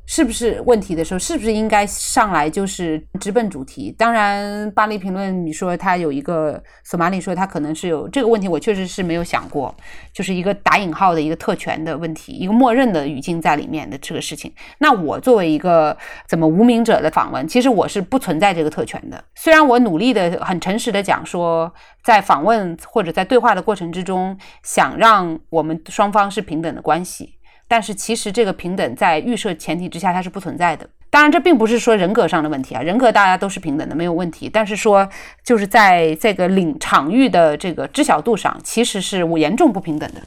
[0.07, 3.93] 是不是问题的时候，是不是应该上来就是直奔主题？
[3.97, 9.75] 当然，巴黎评论你说他有一个索马里说他可能是有这个问题，我确实是没有想过，
[10.13, 14.51] 就是一个打引号的一个特权的问题，一个默认的语境在里面的这个事情。
[14.79, 19.21] 那我作为一个怎么无名者的访问，其实我是不存在这个特权的。
[19.35, 27.36] 虽然我努力的很诚实的讲说，在访问或者在对话的过程之中，想让我们双方是平等的关系。
[27.67, 30.89] 但是其实这个平等在预设前提之下它是不存在的。
[31.09, 34.49] 当然，这并不是说人格上的问题啊，人格大家都是平等的，没有问题。
[34.51, 35.07] 但是说
[35.43, 40.21] 就是在这个领场域的这个知晓度上，其实是我严重不平等的。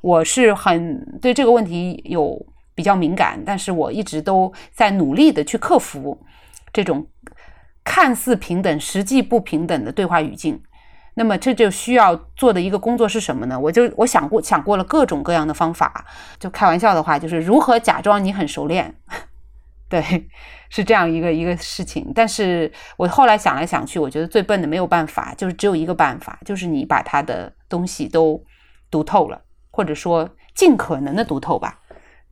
[0.00, 2.44] 我是很对这个问题有
[2.74, 6.18] 比较敏感，但是我一直都在努力的去克服
[6.72, 7.06] 这种
[7.84, 10.60] 看似平等、实际不平等的对话语境。
[11.14, 13.58] 那么这就需要做的一个工作是什么呢？
[13.58, 16.04] 我就我想过想过了各种各样的方法，
[16.38, 18.96] 就开玩笑的话，就是如何假装你很熟练，
[19.88, 20.28] 对，
[20.68, 22.10] 是这样一个一个事情。
[22.14, 28.42] 但是我后来想来想去，我觉得最笨的没有办法，就是只有一个办法，就是你把他的东西都
[28.90, 31.80] 读透了，或者说尽可能的读透吧。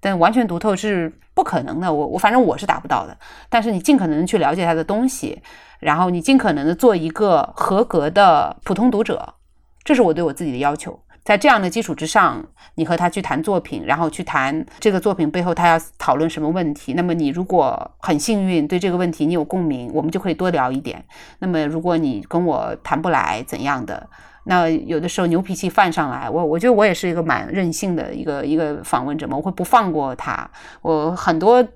[0.02, 3.16] 但完全读透是不可能的，我我反正我是达不到的。
[3.48, 5.40] 但是你尽可能去了解他的东西。
[5.78, 9.34] 然后你尽可能的做一个合格的普通读者，
[9.82, 10.96] 这是我对我自己的要求。
[11.24, 12.44] 在这样的基础之上，
[12.76, 16.94] 你和他去谈作品，然后去谈这个作品背后他要讨论什么问题。
[16.94, 21.04] 那么你如果很幸运对这个问题你有共鸣，我们就可以多聊一点。
[21.40, 24.08] 那么如果你跟我谈不来怎样的，
[24.44, 30.50] 那有的时候牛脾气犯上来，我我觉得我也是一个蛮任性的一个一个访问者嘛，我会不放过他。
[30.80, 31.66] 我很多。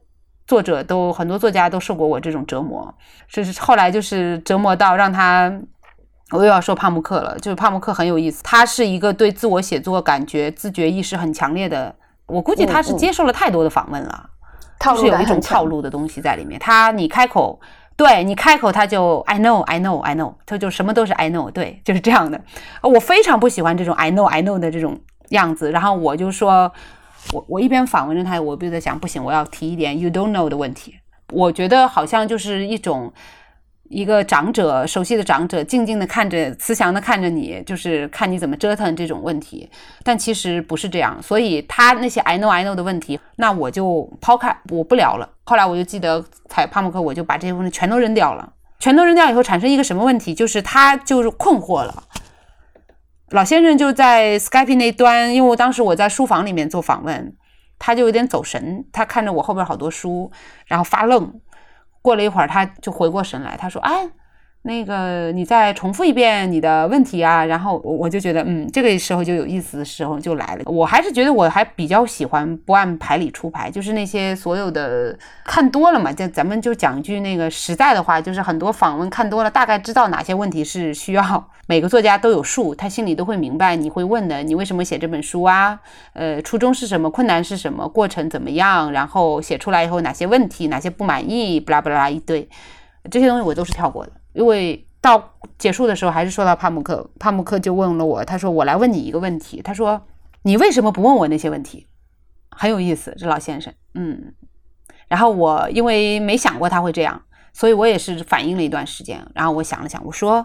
[0.49, 2.95] 作者都很多，作家都受过我这种折磨，
[3.29, 5.53] 就是后来就是折磨到让他，
[6.31, 11.93] 我又要说帕慕克了，就是帕慕克很有意思，他是一个对自我写作感觉自觉意识很强烈的，
[12.27, 14.31] 我估计他是接受了太多的访问了，
[14.79, 16.61] 就是有一种套路的东西在里面。
[16.61, 17.59] 他你开口，
[17.97, 22.41] 对你开口他就 I know I know I know，他就什么都是 I know，对，就是这样的。
[22.83, 26.73] 我非常不喜欢这种 I know I know 的这种样子，然后我就说。
[27.33, 30.95] 我我一边访问着他，我就在想，不行，我要提一点 you don't know 的问题。
[31.33, 33.13] 我觉得好像就是一种
[33.89, 39.69] 一个长者，熟悉的长者，静静的看着，慈祥的看着你，就是看你怎么折腾这种问题。
[40.03, 45.29] 但其实不是这样，所以他那些 I know I know 的问题，那我就抛开，我不聊了。
[45.45, 50.35] 后来我就记得采帕慕克，我就把这些问题全都扔掉了，全都扔掉以后，产生一个什么问题？
[50.35, 52.05] 就是他就是困惑了。
[53.31, 57.35] 老先生就在 Skype 那端，因为我当时我在书房里面做访问，
[57.79, 60.31] 他就有点走神，他看着我后边好多书，
[60.67, 61.41] 然后发愣。
[62.07, 64.09] 过了一会儿，他就回过神来，他说：“哎。”
[64.67, 70.63] 那个，你再重复一遍你的问题啊，然后我就觉得，嗯，这个时候就有意思的时候就来了。
[70.67, 85.79] 我还是觉得我还比较喜欢不按牌理出牌，就是那些所有的看多了嘛，就咱们就讲句那个实在的话，就是很多访问看多了，大概知道哪些问题是需要每个作家都有数，他心里都会明白你会问的，你为什么写这本书啊？
[86.13, 87.09] 呃，初衷是什么？
[87.09, 87.89] 困难是什么？
[87.89, 88.91] 过程怎么样？
[88.91, 90.67] 然后写出来以后哪些问题？
[90.67, 91.61] 哪些不满意？
[91.61, 92.49] 巴拉巴拉一堆，
[93.09, 94.11] 这些东西我都是跳过的。
[94.37, 100.07] 因为到结束的时候，还是说到帕慕克，帕慕克就问了我，他说：“我来问你一个问题。”他说
[100.45, 101.87] ：“你为什么不问我那些问题？”
[102.51, 104.35] 很有意思，这老先生，嗯。
[105.09, 107.23] 然后我因为没想过他会这样，
[107.53, 109.27] 所以我也是反应了一段时间。
[109.35, 110.45] 然后我想了想，我说：“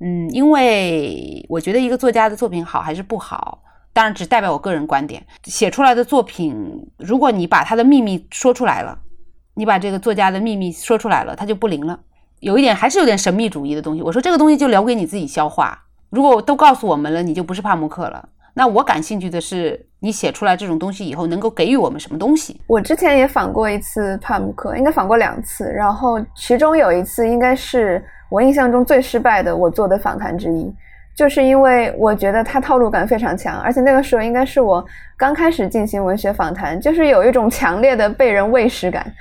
[0.00, 5.26] 嗯，因为我觉得一个作家的作品好还是不好，当然只代表我个人观点。
[5.44, 6.54] 写出来的作品，
[6.98, 8.98] 如果你把他的秘密说出来了，
[9.54, 12.00] 你把这个作家的秘密说出来了，他就不灵了。”
[12.40, 14.02] 有一点还是有点神秘主义的东西。
[14.02, 15.82] 我说这个东西就留给你自己消化。
[16.10, 18.28] 如果都告诉我们了，你就不是帕慕克了。
[18.54, 22.58] 那我感兴趣的是，你写出来这种东西以后能够给予我们什么东西？
[22.68, 30.72] 我之前也访过一次帕慕克，应该访过两次，然后其中有一次应该是我印象中最失败的我做的访谈之一，
[31.14, 34.82] 就是因为我觉得他套路感非常强，而且那个时候应该是我
[35.18, 39.12] 刚开始进行文学访谈，就是有一种强烈的被人喂食感。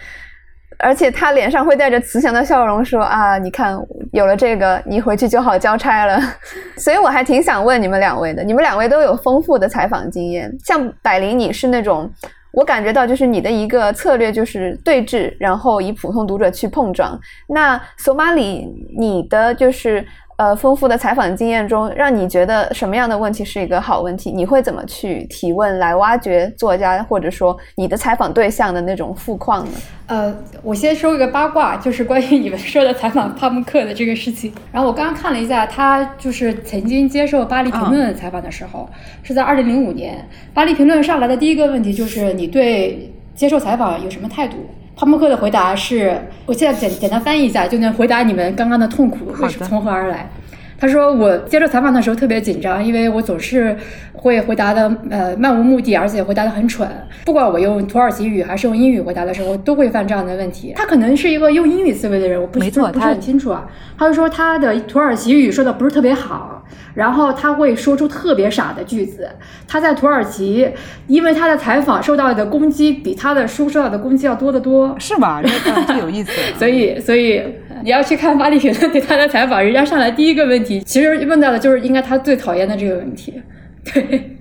[0.80, 3.80] 而且他脸上会带着慈祥的笑容说：“啊，你看，
[4.12, 6.20] 有了这个，你回去就好交差了。
[6.78, 10.56] ”所以我还挺想问你们两位的，你们两位都有丰富的采访经验。
[10.64, 12.10] 像百灵，你是那种，
[12.52, 17.20] 我感觉到就是你的一个策略就是对峙，然后以普通读者去碰撞。
[17.48, 20.06] 那索马里，你的就是
[20.38, 24.32] 呃丰富的采访经验中，让你觉得什么样的问题是一个好问题？
[24.32, 29.72] 你会怎么去提问来挖掘作家或者说你的采访对象的那种富矿呢？
[30.08, 34.54] 呃，我先说一个八卦，就是关于 你们说的采访帕慕克的这个事情。
[34.72, 38.88] 然后我刚刚看了一下，他就是曾经接受《巴黎评论》采访的时候，
[39.24, 40.18] 是在二零零五年，
[40.54, 44.58] 《巴黎评论》上来的第一个问题就是你对接受采访有什么态度？
[44.96, 50.30] 帕慕克的回答是，我现在简简单翻译一下，就能回答你们刚刚的痛苦是从何而来。
[50.78, 53.76] 他说我接受采访的时候特别紧张，因为我总是
[54.14, 56.88] 会回答的呃漫无目的，而且回答的很蠢。
[57.24, 60.74] 不管我用土耳其语还是用英语回答的时候，都会犯这样的问题。
[60.76, 63.68] 他可能是一个用英语思维的人，我不没错他不是很清楚啊。
[63.98, 66.64] 他就说他的土耳其语说的不是特别好，
[66.94, 69.30] 然后他会说出特别傻的句子。
[69.68, 70.70] 他在土耳其，
[71.08, 74.94] 因为他的采访受到的攻击比他的书受到的攻击要多得多。
[75.00, 75.42] 是吧？
[75.42, 76.32] 这个这有意思。
[76.60, 77.42] 所以，所以
[77.86, 83.32] 你要去看巴黎评论对他的采访，人家上来第一个问题，其实问到的就是应该他最讨厌的这个问题。
[83.86, 84.38] 对，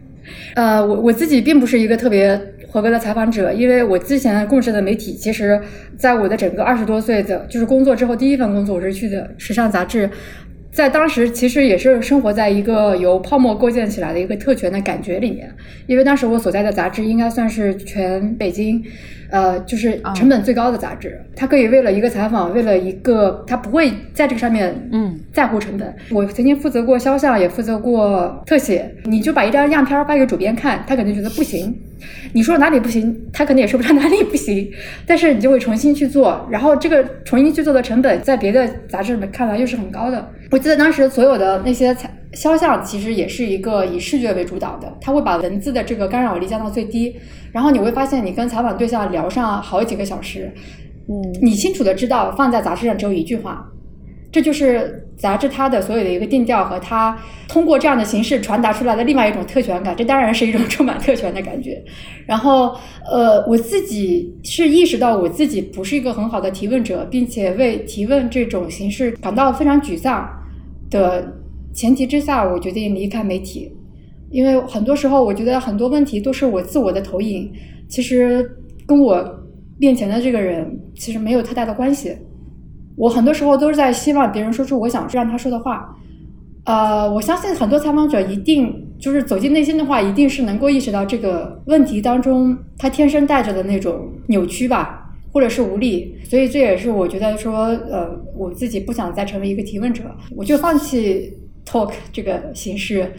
[0.55, 2.41] 呃，我我自己并不是一个特别
[2.71, 5.61] 合格的采访者，因为我之前共事的媒体，其实
[5.99, 10.09] 在我的整个二十多岁的就是工作之后，第一份工作我是去的时尚杂志。
[10.75, 15.49] 在当时，其实也是生活在一个由泡沫构建起来的一个特权的感觉里面，
[15.87, 18.83] 因为当时我所在的杂志应该算是全北京，
[19.31, 25.95] 呃，就是成本最高的杂志，它可以为了一个采访，为了一个，它不会在这个上面，嗯，在乎成本。
[26.11, 31.73] 我曾经负责过肖像，也负责过特写，你就把一张样片发给主编看，他肯定觉得不行，
[32.33, 34.71] 你说哪里不行，他肯定也说不上哪里不行，
[35.07, 40.29] 但是你就会重新去做，然后这个重新去做的成本，在别的杂志里面看来又是很高的。
[40.51, 47.15] 我记得当时所有的那些采肖像，其实也是一个以视觉为主导的，他会把文字的这个干扰力降到最低，
[47.53, 50.53] 然后你会发现，你跟采访对象聊上好几个小时，
[51.09, 53.65] 嗯，你清楚的知道放在杂志上只有一句话，
[54.35, 57.17] 这就是杂志它的所有的一个定调和它
[57.47, 61.81] 通过这样的形式传达出来的另外一种特权感，这当然是一种充满特权的感觉。
[62.27, 62.75] 然后，
[63.09, 70.29] 呃，我自己是意识到我自己不是一个很好的提问者，并且为提问这种形式感到非常沮丧
[70.91, 71.33] 的
[71.73, 73.71] 前提之下，我决定离开媒体。
[74.33, 77.53] 因为很多时候，我觉得很多问题都是我自我的投影，
[77.89, 78.45] 其实
[78.85, 79.25] 跟我
[79.79, 82.17] 面前的这个人其实没有太大的关系。
[82.97, 85.97] 我很多时候都是在希望别人说出我想让他说的话。
[86.65, 96.17] 呃，我相信很多采访者一定就是走进内心的话，一定是能够意识到这个问题当中他天生带着的那种扭曲吧，或者是无力。
[96.25, 101.31] 所以这也是我觉得说，呃，我自己不想再成为一个提问者，我就放弃
[101.67, 103.13] talk 这个形式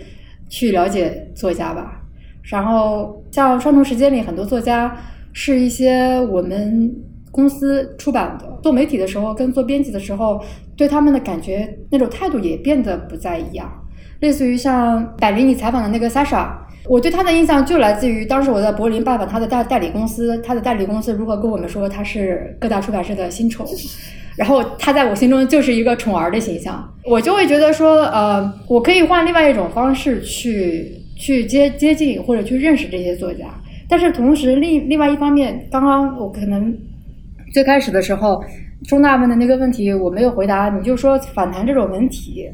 [0.49, 2.01] 去了解作家吧。
[2.41, 4.95] 然后像双重时间里很多作家
[5.33, 6.91] 是一些我们
[7.35, 10.41] 公司出版的，做媒体的时候跟做编辑的时候，
[10.77, 13.69] 对他们的感觉那种态度也变得不再一样。
[14.21, 16.47] 类似于像百灵你采访的那个 Sasha，
[16.87, 23.67] 我对他的印象就来自于当时我在柏林拜访他的代代理公司，他的代理公司如何跟我们说他是各大出版社的新宠。
[24.37, 33.45] 然后他在我心中就是一个宠儿的形象，我就会觉得说，呃，我可以换另外一种方式去去接接近或者去认识这些作家，
[33.87, 36.77] 但是同时另另外一方面，刚刚我可能
[37.55, 38.43] 最开始的时候，
[38.85, 42.45] 钟大问的那个问题我没有回答，你就说反弹这种文体，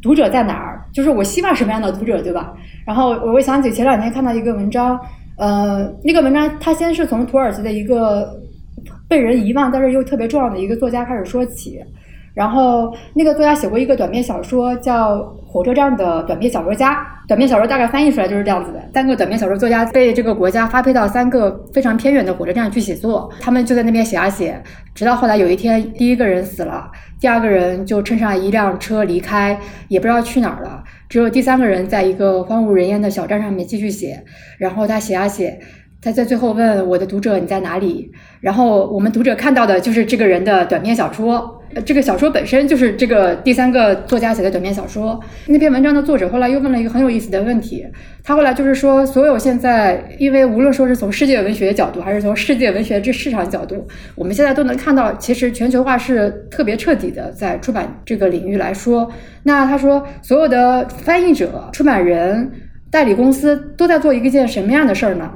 [0.00, 0.84] 读者在哪儿？
[0.92, 2.54] 就是我希望什么样的读者，对吧？
[2.86, 4.96] 然后我会想起前两天看到一个文章，
[5.36, 8.40] 呃，那个文章它先是从土耳其的一个
[9.08, 11.80] 被人遗忘但是又特别重要的一个作家开始说起，
[12.34, 15.16] 然后那个作家写过一个短篇小说叫
[15.46, 16.94] 《火车站的短篇小说家》，
[17.26, 24.62] 短篇小说大概翻译出来就是这样子的：三个短篇小说作家被这个国家发配到三个非常偏远的火车站去写作，他们就在那边写啊写，
[24.94, 29.58] 直到后来有一天，第一个人死了，第二个人就乘上一辆车离开，
[29.88, 34.22] 也不知道去哪儿了，只有第三个人在一个荒无人烟的小站上面继续写，
[34.58, 35.58] 然后他写啊写。
[36.02, 38.10] 他在最后问我的读者你在哪里？
[38.40, 45.20] 然后我们读者看到的就是这个人的短篇小说，这个小说本身就是这个第三个作家写的短篇小说。
[45.46, 47.86] 那篇文章的作者后来又问了一个很有意思的问题，
[48.24, 59.12] 他后来就是说，所有现在，因为无论说是从世界文学角度，还是从世界文学这市场角度，我们现在都能看到，其实全球化是特别彻底的，在出版这个领域来说。
[59.42, 62.50] 那他说，所有的翻译者、出版人、
[62.90, 65.30] 代理公司都在做一件什么样的事儿呢？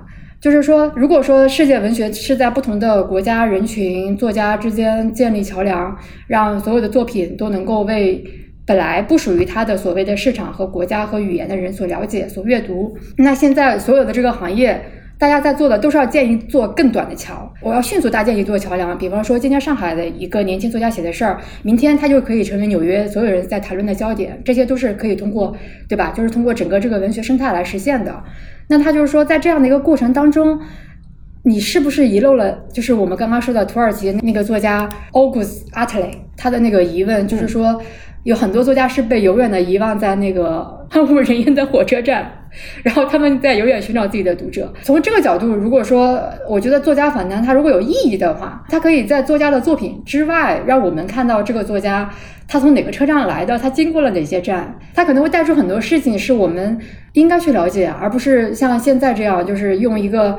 [0.44, 8.22] 就是说，如果说世界文学是在不同的国家、人群、作家之间建立桥梁，让所有的作品都能够为
[8.66, 14.82] 本来不属于它的所谓的市场和国家和语言的人所了解、所阅读，那现在所有的这个行业。
[15.16, 18.98] 大家在做的都是要建一座更短的桥，我要迅速搭建一座桥梁。
[18.98, 24.38] 比方说，今天上海的一个年轻作家写的事儿，明天他就可以成为纽约所有人在谈论的焦点。
[24.44, 25.56] 这些都是可以通过，
[25.88, 26.12] 对吧？
[26.14, 28.22] 就是通过整个这个文学生态来实现的。
[28.68, 30.60] 那他就是说，在这样的一个过程当中，
[31.42, 32.64] 你是不是遗漏了？
[32.72, 37.80] 就是我们刚刚说的土耳其那个作家 August Atle 他的那个疑问就是说，
[38.22, 42.43] 有很多作家是被永远的遗忘在那个 荒无人烟的火车站。
[42.82, 44.72] 然后他们在永远寻找自己的读者。
[44.82, 52.10] 从这个角度，如果说我觉得作家访谈它如果有意义的话，它可以在作家的作品之外，让我们看到这个作家
[52.46, 56.78] 他从哪个车站来的，他经过了哪些站，他可能会带出很多事情是我们
[57.14, 60.38] 应该去了解，而不是像现在这样，就是用一个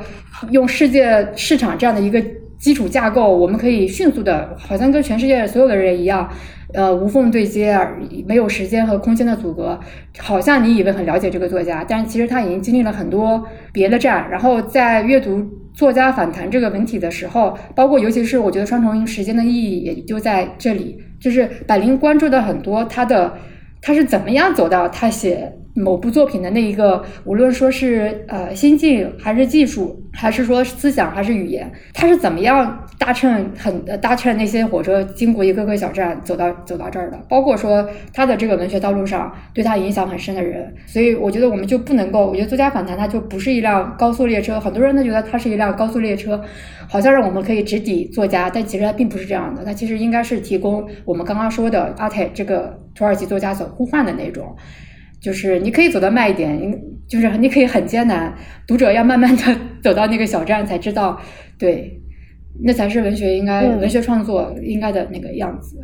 [0.50, 2.22] 用世界市场这样的一个
[2.58, 6.28] 基础架构，我们可以迅速的，好像跟全世界所有的人一样。
[6.76, 9.80] 呃，无缝对接而已，没有时间和空间的阻隔，
[10.18, 14.28] 好像你以为很了解这个作家，但其实他已经经历了很多别的站。
[14.30, 23.32] 然后在阅读作家访谈这个文体的时候，包括尤其是我觉得双重时间的意义也就在这里，就是百灵关注的很多他的
[23.80, 25.50] 他是怎么样走到他写。
[25.76, 37.18] 某部作品的那一个，无论说是呃心境，还是技术，还是说思想，还是语言，他是怎么样搭乘很搭乘那些火车，经过一个个小站，走到走到这儿的？
[37.28, 46.42] 包括说他的这个文学道路上对他影响很深的人，所以我觉得我们就不能够，我觉得作家访谈它就不是一辆高速列车，很多人都觉得它是一辆高速列车，
[46.88, 54.56] 好像让我们可以直抵作家，但其实它并不是这样的，它其实应该是提供我们刚刚说的阿泰这个土耳其作家所呼唤的那种。
[55.26, 56.56] 就是你可以走得慢一点，
[57.08, 58.32] 就是你可以很艰难，
[58.64, 59.42] 读者要慢慢的
[59.82, 61.20] 走到那个小站才知道，
[61.58, 62.00] 对，
[62.62, 65.76] 那才是文学应该文学创作应该的那个样子。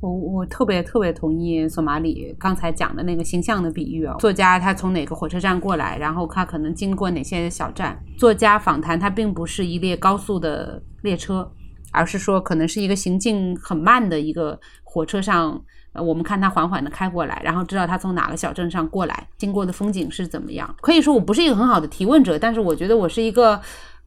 [0.00, 7.94] 我我特别特别同意索马里刚才讲的那个形象的比喻哦，作家他从哪个火车站过来，然后他可能经过哪些小站。
[8.16, 11.52] 作家访谈他并不是一列高速的列车，
[11.92, 15.62] 而是说可能是一个行进很慢的一个火车上。
[15.92, 20.74] 呃我们看他缓缓的开过来，然后知道他从哪个小镇上过来，经过的风景是怎么样。
[20.80, 23.60] 可以说我不是一个很好的提问者，但是我觉得我是一个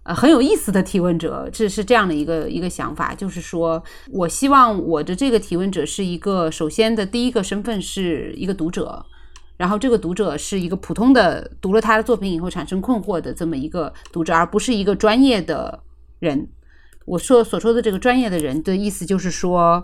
[0.04, 9.04] 呃很有意思的提问者，这是这样的一个一个想法，就是说我希望我的这个提问者是一个，首先的第一个身份是一个读者，
[9.58, 15.82] 然后这个读者是一个普通的读了他的作品以后产生困惑的这么一个读者，而不是一个专业的
[16.20, 16.48] 人。
[17.06, 19.84] 我说所说的这个专业的人的意思就是说。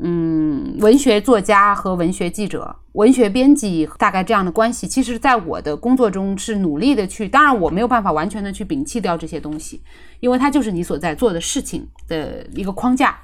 [0.00, 7.28] 嗯，文学作家和文学记者、文学编辑大概这样的关系，其实在我的工作中是努力的去。
[7.28, 9.82] 当然，我没有办法完全的去摒弃掉这些东西，
[10.20, 13.18] 因为它就是你所在做的事情的一个框架。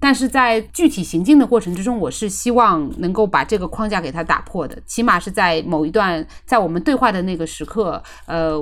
[0.00, 4.80] 但是在具体行进的过程之中，我是希望能够把这个框架给它打破的。
[4.86, 8.58] 起码是在某一段，在我们对话的那个时刻，呃，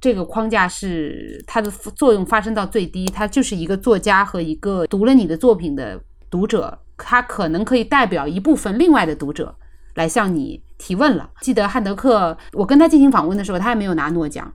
[0.00, 3.06] 这个框架是它的作用发生到最低。
[3.06, 6.02] 它就是一个作家和一个读了你的作品的。
[6.34, 9.54] 读者他可能可以代表一部分另外的读者
[9.94, 11.30] 来向你提问了。
[11.40, 14.52] 记得汉德克，我跟他进行访问的时候，他还没有拿诺奖。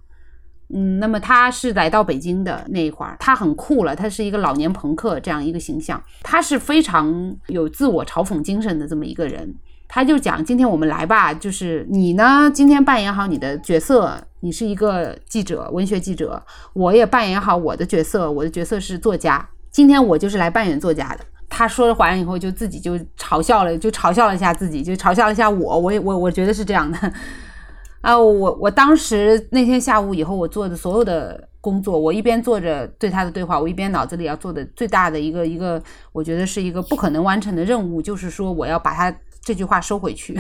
[0.75, 9.55] 嗯，那么他是来到北京的那一会儿，他很酷了，他是一个老年朋克这样一个形象，他是非常有自我嘲讽精神的这么一个人。
[9.87, 19.47] 他就讲：今天我们来吧，就是你呢，今天扮演好你的角色，你是一个记者，文学记者，我也扮演好我的角色，我的角色是作家。
[19.71, 21.19] 今天我就是来扮演作家的。
[21.49, 25.79] 他说完以后，就自己就嘲笑了，就嘲笑了一下自己，就嘲笑了一下我。
[25.79, 26.97] 我我我觉得是这样的
[28.01, 28.17] 啊。
[28.17, 35.81] 我我当时那天下午以后，我做的所有的工作，我一边做着对他的对话，我一边脑子里要做的最大的一个一个，
[36.13, 40.39] 我觉得是一个不可能完成的任务，就是说我要把他这句话收回去。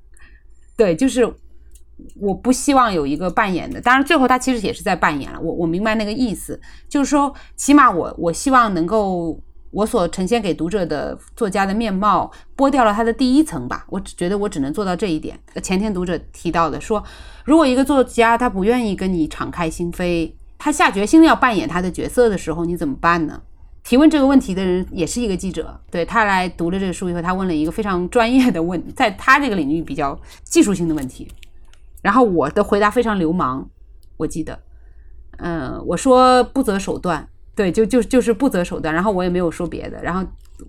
[0.78, 1.28] 对，就是
[2.20, 3.80] 我不希望有一个扮演的。
[3.80, 5.40] 当然，最后他其实也是在扮演了。
[5.40, 9.42] 我我明白那个意思，就是说，起码我我希望能够。
[9.70, 13.84] 我所呈现给读者的作家的面貌，剥掉了他的第一层吧。
[13.88, 15.38] 我只觉得我只能做到这一点。
[15.62, 17.02] 前天读者提到的说，
[17.44, 23.42] 如果一个作家他不愿意跟你敞开心扉，他下决心要扮演他的角色的时候，你怎么办呢？
[23.82, 31.28] 提问这个问题的人也是一个记者，对他来读了这个书以后，他问了一个非常专业的问，在他这个领域比较技术性的问题。
[32.02, 33.68] 然后我的回答非常流氓，
[34.16, 34.58] 我记得，
[35.38, 37.28] 嗯，我说不择手段。
[37.56, 40.22] 对，就就就是不择手段，然后我也没有说别的，然后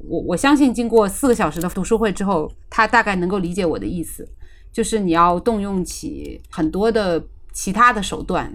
[0.08, 4.26] 我我相信经过四个小时的读书会之后，他大概能够理解我的意思，
[4.72, 7.22] 就是你要动用起很多的
[7.52, 8.52] 其他的手段，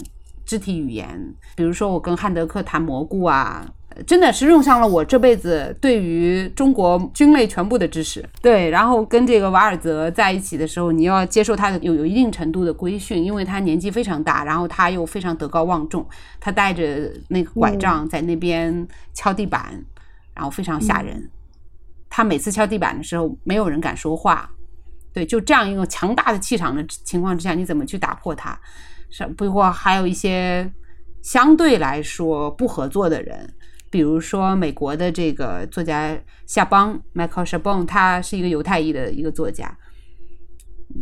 [0.47, 3.71] 肢体语言，比如说我跟汉德克谈蘑菇啊，
[4.07, 8.25] 真的是用上了我这辈子对于中国军类全部的知识。
[8.41, 16.07] 对，然后跟这个瓦尔泽在一起的时候，你要接受他的有有一定程度的规训，因为他年纪非常大，然后他又非常德高望重，
[16.41, 19.85] 他带着那个拐杖在那边敲地板，
[20.35, 21.31] 然后非常吓人。
[22.09, 24.51] 他每次敲地板的时候，没有人敢说话。
[25.15, 28.59] 对，就这样一个强大的气场的情况之下，你怎么去打破它？
[29.11, 30.71] 是不过还有一些
[31.21, 33.53] 相对来说不合作的人。
[33.93, 39.77] 比如说，美国的这个作家夏邦 （Michael Chabon），他是一个犹太裔的一个作家，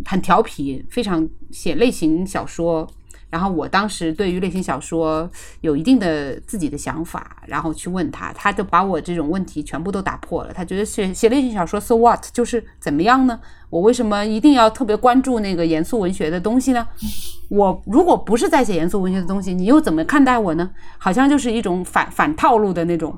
[0.05, 2.93] 很调皮，非常写类型小说。
[3.30, 10.52] 然后我当时对于类型小说有一定的自己的想法，然后去问他，他就把我这种问题全部都打破了。
[10.52, 13.40] 他觉得写写类型小说，so what，就是怎么样呢？
[13.70, 16.86] 我为什么一定要特别关注那个严肃文学的东西呢？
[17.48, 20.70] 我如果不是在写严肃文学的东西，你又怎么看待我呢？
[20.98, 23.16] 好像就是一种反反套路的那种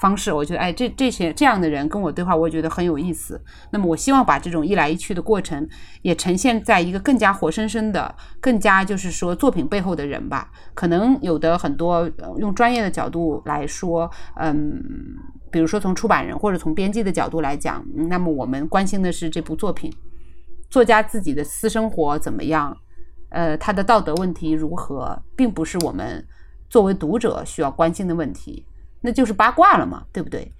[0.00, 0.32] 方式。
[0.32, 3.40] 我觉得，哎，这这些这样的人跟我对话，我觉得很有意思。
[3.70, 5.68] 那么，我希望把这种一来一去的过程，
[6.02, 10.50] 也呈现在一个更加活生生的、更加就是说作品背后的人吧。
[10.74, 14.82] 可能有的很多用专业的角度来说，嗯。
[15.50, 19.90] 比如说，从出版人或者从编辑的角度来讲，那么我们关心的是这部作品，
[20.68, 22.76] 作家自己的私生活怎么样，
[23.30, 26.22] 呃，他的道德问题如何，并不是我们
[26.68, 28.66] 作为读者需要关心的问题，
[29.00, 30.52] 那就是八卦了嘛，对不对？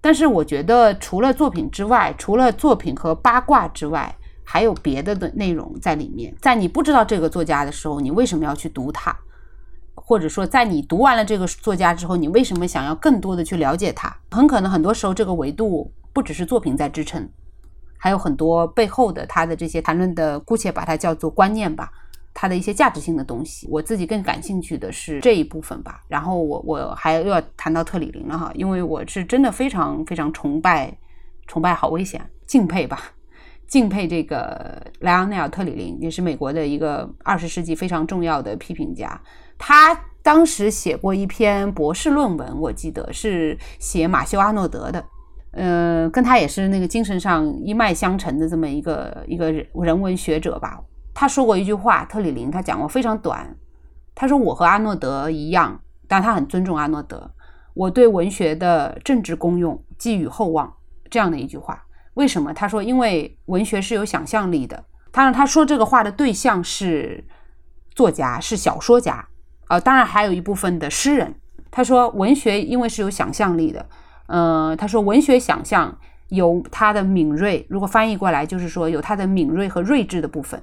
[0.00, 4.14] 但是我觉得，除了作品之外，除了作品和八卦之外，
[4.44, 6.34] 还有别的的内容在里面。
[6.40, 9.16] 在你不知道这个作家的时候，你为什么要去读他？
[9.94, 14.14] 或者说，在你读完了这个作家之后，你为什么想要更多的去了解他？
[14.30, 17.28] 很可能很多时候，这个维度不只是作品在支撑，
[17.96, 21.92] 还有很多背后的他的这些谈论的，姑且把它叫做观念吧，
[22.34, 23.68] 他的一些价值性的东西。
[23.70, 26.00] 我自己更感兴趣的是这一部分吧。
[26.08, 30.96] 然后我我还又要谈到特里林了哈，因为我是真的非常非常崇拜，
[31.46, 33.12] 崇拜好危险，敬佩吧，
[33.66, 39.20] 敬佩这个莱昂内尔特里林，也是美国的一个二十世纪非常重要的批评家。
[39.58, 45.04] 他当时写过一篇博士论文，我记得是写马修·阿诺德的，
[45.52, 50.80] 嗯，跟他也是那个精神上一脉相承的这么一个一个人人文学者吧。
[51.14, 53.56] 他说过一句话，特里林他讲过非常短，
[54.14, 57.30] 他说我和阿诺德一样，但他很尊重阿诺德。
[57.74, 60.74] 我对文学的政治功用寄予厚望，
[61.10, 61.84] 这样的一句话。
[62.14, 62.52] 为什么？
[62.52, 64.84] 他说，因为文学是有想象力的。
[65.10, 67.24] 他让他说这个话的对象是
[67.94, 69.26] 作家，是小说家。
[69.68, 71.34] 呃，当然还有一部分的诗人，
[71.70, 73.86] 他说文学因为是有想象力的，
[74.26, 75.98] 呃，他说文学想象
[76.28, 80.62] 有它的敏锐，如果翻译过来就是说有它的敏锐和睿智的部分，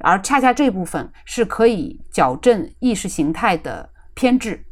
[0.00, 4.64] 而恰恰这部分是可以矫正意识形态的偏执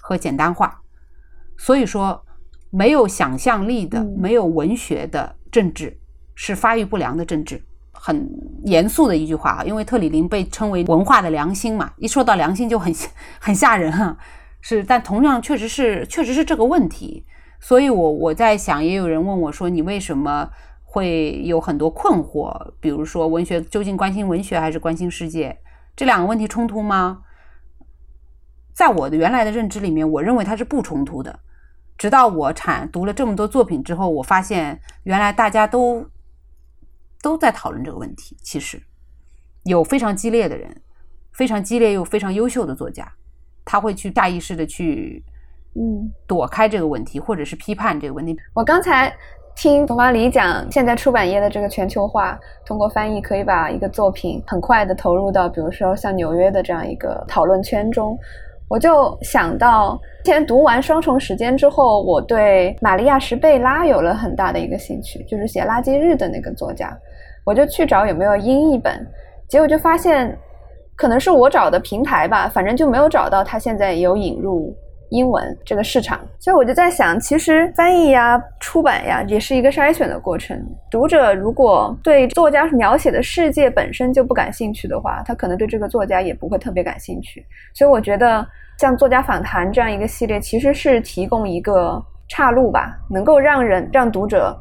[0.00, 0.80] 和简单化，
[1.58, 2.24] 所以说
[2.70, 5.98] 没有想象力的、没有文学的政治
[6.34, 7.62] 是发育不良的政治。
[7.92, 8.26] 很
[8.64, 12.90] 严肃的一句话啊，因为特里林被称为文化的良心嘛，一说到良心就很
[13.38, 14.16] 很吓人哈。
[14.62, 17.26] 是，但同样确实是确实是这个问题。
[17.60, 20.48] 所以，我我在想，也有人问我说，你为什么
[20.90, 22.72] 会有很多困惑？
[22.80, 25.56] 比如说，文学究竟关心文学还是关心世界？
[25.94, 27.22] 这两个问题冲突吗？
[28.72, 31.38] 在我的原来的认知里面，我认为它是不冲突的。
[31.96, 36.04] 直到我产读了这么多作品之后，我发现原来大家都。
[37.22, 38.34] 都在讨论这个问题。
[38.42, 38.82] 其实，
[39.64, 40.74] 有非常激烈的人，
[41.32, 43.06] 非常激烈又非常优秀的作家，
[43.62, 45.22] 他会去下意识的去，
[45.74, 48.34] 嗯，躲开这个问题，或者是批判这个问题。
[48.54, 49.14] 我刚才
[49.56, 58.18] 听董方黎讲，现在出版业的这个全球化，通过翻译可以把一个作品很快的投入到，比如说像纽约的这样一个讨论圈中。
[58.68, 66.96] 我就想到，之前读完《双重时间》之后，我对玛利亚·什贝拉有了很大的一个兴趣，就是写《垃圾日》的那个作家。
[67.44, 69.04] 我就去找有没有英译本，
[69.48, 70.38] 结果就发现，
[70.94, 74.72] 可能是我找的平台吧，反正就没有找到他现在有引入
[75.10, 76.18] 英文这个市场。
[76.38, 80.58] 所以我就在想，其实翻译呀、出版呀，也是一个筛选的过程。
[80.90, 87.44] 读者如果对作家描写的世界本身就不感兴趣的话，他可能对这个作家也不会特别感兴趣。
[87.74, 88.46] 所以我觉得。
[88.78, 94.58] 像作家访谈这样一个系列，其实是提供一个岔路吧，能够让人让读者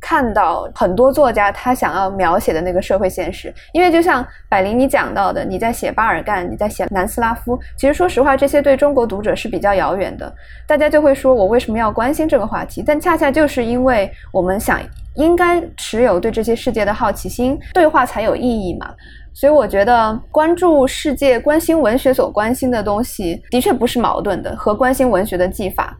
[0.00, 3.52] 看到很多作家他想要描写的那个社会现实。
[3.72, 10.32] 因为就像百灵你讲到的，你在写巴尔干，你在写南斯拉夫，其实说实话，这些对中国读者是比较遥远的。
[10.66, 12.82] 大家就会说我为什么要关心这个话题？
[12.86, 14.80] 但恰恰就是因为我们想
[15.16, 18.94] 应该持有对这些世界的好奇心，对话才有意义嘛。
[19.32, 25.96] 所以我觉得关注世界、关心文学所关心的东西，的确不是矛盾的，和关心文学的技法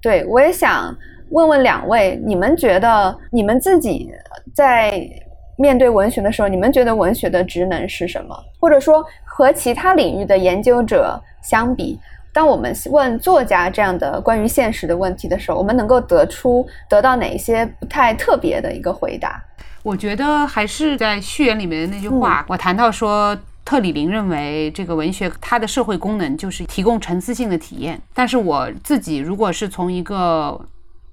[0.00, 0.94] 对，我也想
[1.32, 4.10] 问问两位，你们觉得你们自己
[4.54, 5.08] 在
[5.56, 8.36] 面对文学的时候，你们觉得文学的职能是什么？
[8.60, 11.98] 或者说和其他领域的研究者相比，
[12.32, 19.42] 当我们问作家这样的关于现实的问题的时候，我们能够得出得到哪些不太特别的一个回答？
[19.82, 23.36] 我觉得还是在序言里面的那句话，我谈到说。
[23.64, 27.98] 特里林认为，这个文学它的社会功能就是提供沉思性的体验。
[28.12, 30.60] 但是我自己如果是从一个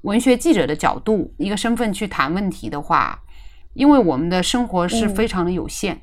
[0.01, 3.21] 文学记者的角度、一个身份去谈问题的话，
[3.73, 6.01] 因为我们的生活是非常的有限，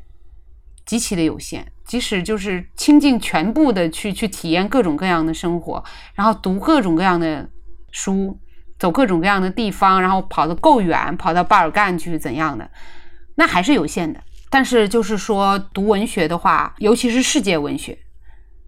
[0.84, 1.72] 极其的有限。
[1.84, 5.84] 即使就是倾尽全部的去去体验各种各样的生活，
[6.14, 7.48] 然后读各种各样的
[7.92, 8.40] 书，
[8.76, 12.68] 走各种各样的地方，然后跑得够远，跑到巴尔干去怎样的，
[13.36, 14.20] 那还是有限的。
[14.50, 17.96] 但是，就是说，读文学的话，尤其是世界文学，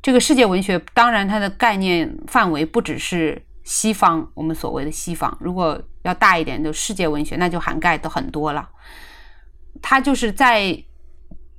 [0.01, 5.37] 这个世界文学，当然它的概念范围不只是西方，我们所谓的西方。
[5.39, 8.66] 如果要大一点，就世界文学，那就涵盖的很多了。
[9.83, 10.83] 它就是在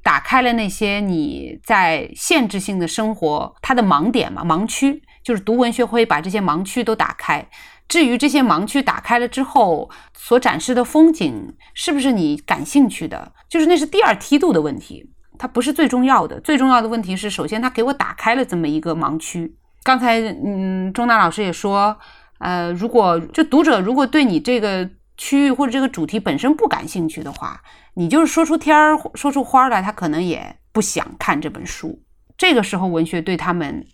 [0.02, 7.48] 打开了那些你在限制性的生活它的盲点嘛，盲区，就是读文学会把这些盲区都打开。
[7.88, 9.88] 至于这些盲区打开了之后
[10.18, 16.40] 所展示的风景是不是你感兴趣的，就是那是第二梯度的问题，它不是最重要的。
[16.42, 19.59] 最重要的问题是，首先它给我打开了这么一个盲区。
[19.84, 21.98] 刚才嗯，钟大老师也说，
[22.40, 27.62] 呃，如果就读者如果对你这个区域或者这个主题本身不感兴趣的话，
[27.96, 32.02] 你就是说出天儿说出花来，他可能也不想看这本书。
[32.38, 33.86] 这个时候，文学对他们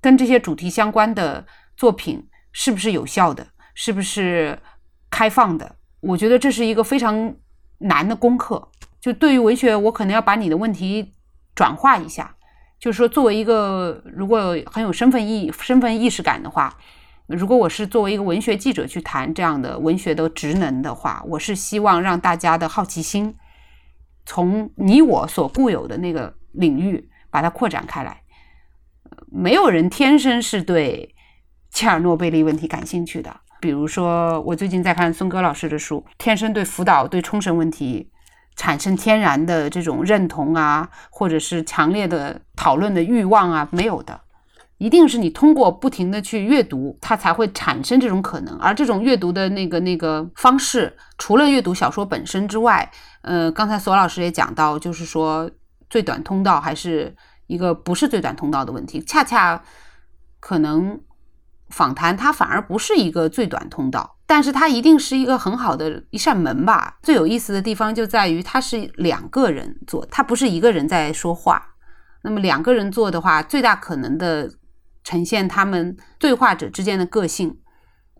[0.00, 1.46] 跟这些主题相关的
[1.76, 2.26] 作品。
[2.52, 3.46] 是不是有效的？
[3.74, 4.58] 是不是
[5.08, 5.76] 开放的？
[6.00, 7.32] 我觉得这是一个非常
[7.78, 8.68] 难的功课。
[9.00, 11.12] 就对于文学，我可能要把你的问题
[11.54, 12.34] 转化一下，
[12.80, 16.76] 就是说，作为一个如果很有身份意身份意识感的话，
[17.26, 23.36] 如果我是作为一个文学记者去谈这样的文学的职能的话，我是希望让大家的好奇心
[24.24, 28.22] 从你我所固有的那个领域把它扩展开来。
[29.30, 31.14] 没有人天生是对。
[31.72, 38.10] 切尔诺贝利问题感兴趣的，比如说我最近在看孙戈老师的书，天生对福岛、对冲绳问题
[38.56, 44.20] 产生天然的这种认同啊，或者是强烈的讨论的欲望啊，没有的，
[44.78, 48.56] 一定是你通过不停的去阅读，它才会产生这种可能。
[48.58, 52.90] 而这种阅读的那个那个方式，除了阅读小说本身之外，
[53.22, 55.50] 呃，刚才索老师也讲到，就是说
[55.88, 59.62] 最短通道还是一个不是最短通道的问题，恰恰
[60.38, 61.00] 可能。
[61.70, 66.98] 访谈它反而不是一个最短通道，但是它一定是一个很好的一扇门吧。
[67.02, 71.74] 最有意思的地方就在于它是两个人做，它不是一个人在说话。
[72.22, 74.48] 那么两个人做的话，最大可能的
[75.02, 77.58] 呈现他们对话者之间的个性，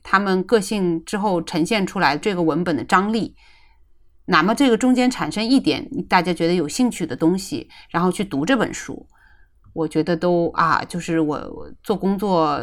[0.02, 3.36] 他们个性之后呈现出来这个文本的张力。
[4.24, 9.06] 那么这个中间产生一点大家觉得有兴趣的东西，然后去读这本书，
[9.72, 12.60] 我觉得都啊，就是我做工作。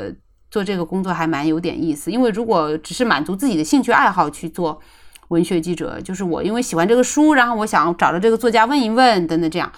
[0.50, 4.80] 做这个工作还蛮有点意思，因为如果只是满足自己的兴趣爱好去做
[5.28, 9.70] 文学记者，就是我因为喜欢这个书，然后我想找着这个作家问一问等等这样，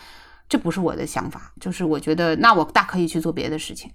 [0.48, 1.52] 这不是我的想法。
[1.60, 3.92] 就是我觉得那我大可以去做别的事情。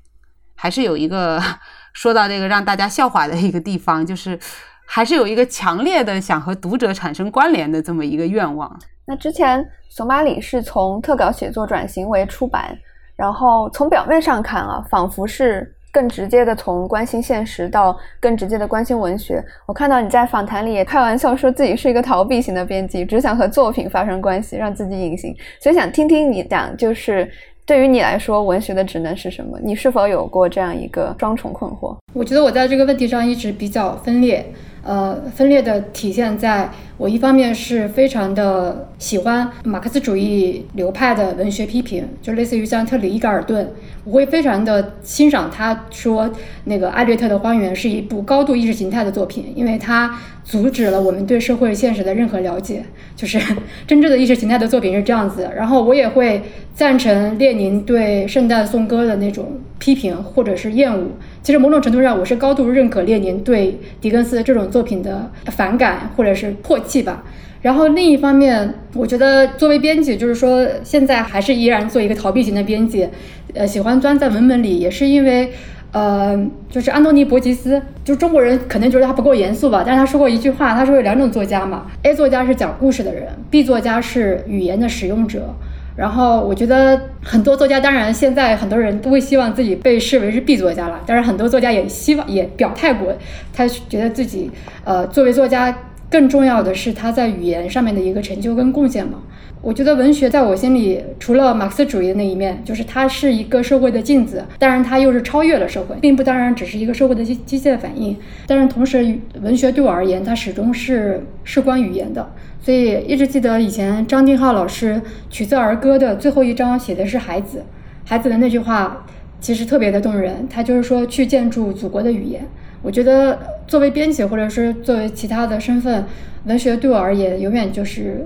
[0.56, 1.40] 还是有一个
[1.94, 4.36] 说到这个让大家笑话的一个地方，就是
[4.84, 8.76] 还是有一个强烈的想和读者产生关联的这么一个愿望。
[9.06, 12.76] 那之前索马里是从特稿写作转型为出版，
[13.14, 15.72] 然后从表面上看啊，仿佛是。
[15.94, 19.40] 更直接的从关心现实到更直接的关心文学。
[19.64, 25.32] 我看到你在访谈里也开玩笑说自己是一个逃避型的编辑，只想和作品发生关系，让自己隐形。
[25.60, 27.30] 所以想听听你讲，就是
[27.64, 29.56] 对于你来说，文学的职能是什么？
[29.62, 31.96] 你是否有过这样一个双重困惑？
[32.12, 34.44] 我觉得我在这个问题上一直比较分裂。
[34.84, 43.66] 呃，分裂的体现在我一方面是非常的喜欢马克思主义流派的文学批评，就类似于像特里伊格尔顿，
[44.04, 46.30] 我会非常的欣赏他说
[46.64, 52.84] 那个艾略特的《荒原》是一部高度意识形态的作品，因为它阻止了我们对社会现实的任何了解，
[53.16, 53.40] 就是
[53.86, 55.50] 真正的意识形态的作品是这样子。
[55.56, 56.42] 然后我也会
[56.74, 61.06] 赞成列宁对圣诞颂歌的那种批评或者是厌恶。
[61.44, 67.22] 其实某种程度上，我是高度认可列宁对狄更斯这种作品的反感或者是唾弃吧。
[67.60, 73.06] 然后另一方面，我觉得作为编辑，就是说现在还是依然做一个逃避型的编辑，
[73.52, 75.52] 呃，喜欢钻在文本里，也是因为，
[75.92, 76.34] 呃，
[76.70, 85.54] 就是安东尼·伯吉斯，就中国人可能觉得他不够严肃吧，但是他说过一句话，他说有两种作家嘛，A 作家是讲故事的人，B 作家是语言的使用者。
[85.96, 93.16] 然后我觉得很多作家，当然现在很多人都会希望自己被视为是 B 作家了，但是很多作家也希望也表态过，
[93.52, 94.50] 他觉得自己
[94.84, 95.76] 呃作为作家
[96.14, 99.18] 更重要的是他在语言上面的一个成就跟贡献嘛。
[99.60, 108.16] 我觉得文学在我心里，除了马克思主义的那一面，就是它是一个社会的镜子，当然它又是超越了社会，并不当然只是一个社会的机机械反应。
[108.46, 112.30] 但是同时，文学对我而言，它始终是事关语言的。
[112.60, 114.94] 所以一直记得以前张定浩老师
[115.28, 117.64] 《曲子儿歌》的最后一章写的是孩子，
[118.04, 119.04] 孩子的那句话
[119.40, 120.46] 其实特别的动人。
[120.48, 122.46] 他就是说去建筑祖国的语言。
[122.84, 126.04] 我觉得作为编辑，或者是作为其他的身份，
[126.44, 128.24] 文学对我而言，永远就是。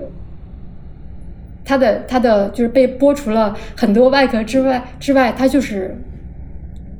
[1.65, 5.95] 它的它的就是被剥除了很多外壳之外之外，它就是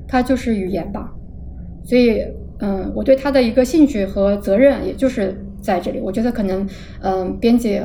[0.07, 1.11] 它就是语言吧。
[1.83, 2.23] 所以，
[2.59, 5.99] 嗯，我对它的一个兴趣和责任，也就是在这里。
[5.99, 6.67] 我觉得可能，
[7.01, 7.81] 嗯，编辑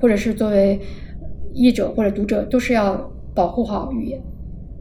[0.00, 0.78] 或者是作为
[1.52, 4.20] 译者或者读者，都是要保护好语言，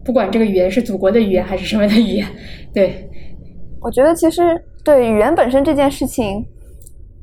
[0.03, 2.27] 不管这个语言是祖国的语言还是什么的语言。
[2.71, 3.09] 对，
[3.87, 6.45] 我觉得其实对语言本身这件事情。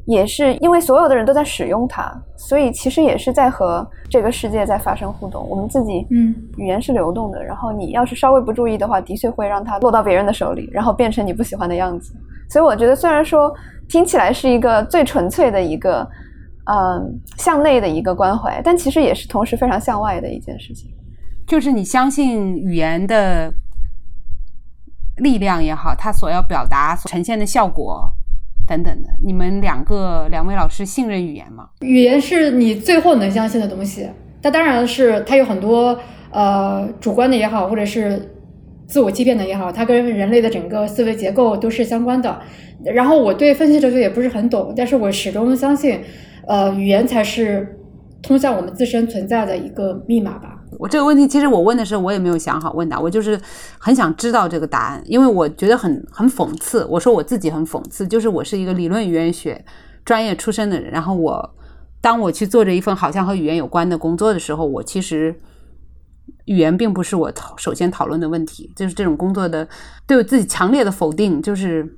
[0.07, 5.49] 也是因为所有的人都在使用它，所以其实也是在和这个世界在发生互动。
[5.49, 12.13] 我们自己，嗯，语言是流动的，然后你要是稍微不注意的话，的确会让它落到别人的手里，然后变成你不喜欢的样子。
[12.51, 13.51] 所以我觉得，虽然说
[13.89, 16.07] 听起来是一个最纯粹的一个，
[16.67, 20.91] 嗯，向内的一个关怀，但其实也是同时非常向外的一件事情。
[21.47, 23.51] 就是你相信语言的
[25.19, 28.13] 力量也好，他所要表达、所呈现的效果。
[28.67, 31.69] 等等的，你们两个两位老师信任语言吗？
[31.81, 34.09] 语言是你最后能相信的东西，
[34.41, 35.99] 它当然是它有很多
[36.31, 38.35] 呃主观的也好，或者是
[38.87, 42.41] 自我欺骗的也好，它跟人类的整个思维结构都是相关的。
[42.83, 46.01] 然后我对分析哲学也不是很懂，但是我始终相信，
[46.47, 47.79] 呃，语言才是
[48.23, 50.54] 通向我们自身存在的一个密码吧。
[50.79, 53.41] 我这个问题其实我问的时候我也没有想好问答，我就是
[53.79, 56.85] 很想知道这个答案，因为我觉得很很讽刺。
[56.87, 59.65] 我说我自己很讽刺，就是我是一个理论语言学
[60.05, 61.55] 专业出身的人，然后我
[62.01, 65.35] 当我去做着一份好像和语言有关的工作的时候，我其实
[66.47, 69.69] 语言并不是我首先讨论的问题，就是这种工作的
[70.07, 71.97] 对我自己强烈的否定，就是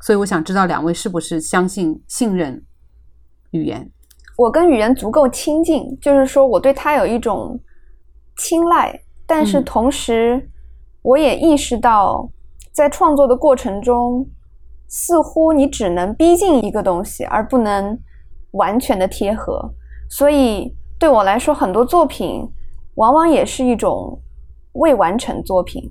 [0.00, 2.64] 所以我想知道两位是不是相信信任
[3.50, 3.90] 语言？
[4.36, 7.60] 我跟语言足够亲近，就是说我对它有一种。
[8.36, 10.50] 青睐，但是同时，
[11.02, 12.28] 我也意识到，
[12.72, 14.26] 在创作的过程中，
[14.88, 17.98] 似乎你只能逼近一个东西，而不能
[18.52, 19.72] 完全的贴合。
[20.10, 22.44] 所以对我来说，很多作品
[22.96, 24.20] 往往也是一种
[24.72, 25.82] 未完成作品，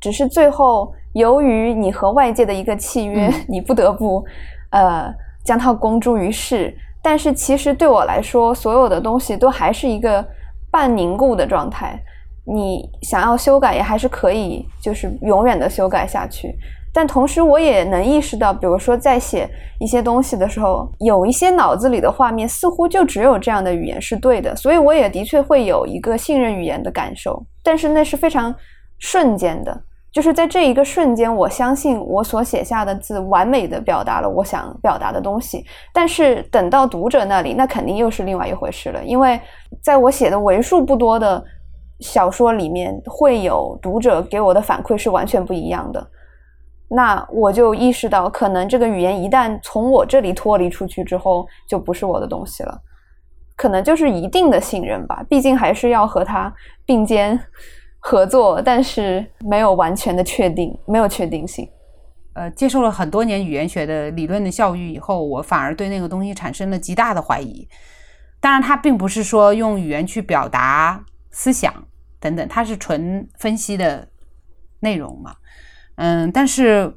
[0.00, 4.24] 只是最后由于你和外界的一个契约， 你不得不
[4.70, 5.12] 呃
[5.44, 6.74] 将它公诸于世。
[7.02, 10.26] 但是其实对我来说，所有的东西都还是一个。
[10.70, 12.00] 半凝固的状态，
[12.44, 16.54] 你想要修改也还是可以，就是永远的修改下去。
[16.92, 19.48] 但同时，我也能意识到，比如说在写
[19.78, 27.40] 一些东西的时候，有一些脑子里的画面似乎就只有这样的语言是对的，所以我也的确会有一个信任语言的感受。
[27.62, 28.52] 但是那是非常
[28.98, 29.82] 瞬间的。
[30.12, 35.64] 就是在这一个瞬间，我相信我所写下的字完美的表达了我想表达的东西。
[35.92, 39.04] 但是等到读者那里，那肯定又是另外一回事了。
[39.04, 39.40] 因为
[39.80, 41.42] 在我写的为数不多的
[42.00, 46.04] 小说里面，会有读者给我的反馈是完全不一样的。
[46.88, 52.76] 那我就意识到，可能这个语言一旦从我这里脱离出去之后，就不是我的东西了。
[53.54, 56.52] 可能就是一定的信任吧，毕竟还是要和他
[56.84, 57.38] 并肩。
[58.00, 61.68] 合作，但是没有完全的确定，没有确定性。
[62.32, 67.68] 呃，接受了很多年语言学的理论的教育以后，我反而对那个东西产生了极大的怀疑。
[68.40, 71.72] 当然，它并不是说用语言去表达思想
[72.18, 74.08] 等等，它是纯分析的
[74.80, 75.34] 内容嘛。
[75.96, 76.96] 嗯，但是。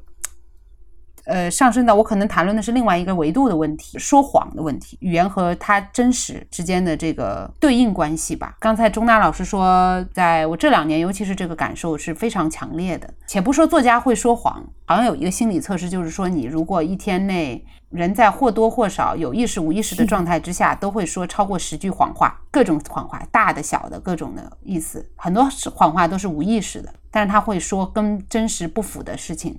[1.26, 8.56] 呃，上升到我可能谈论的是另外一个维度的问题，说谎的问题，语言和它真实之间的这个对应关系吧。
[8.60, 13.08] 刚才钟娜老师说，在我这两年，尤其是这个感受是非常强烈的。
[13.26, 29.58] 且不说作家会说谎，好像有一个心理测试，就是说你如果一天内人在或多或少有意识、无意识的状态之下，都会说超过十句谎话，各种谎话，大的、小的，各种的意思，很多谎话都是无意识的，但是他会说跟真实不符的事情。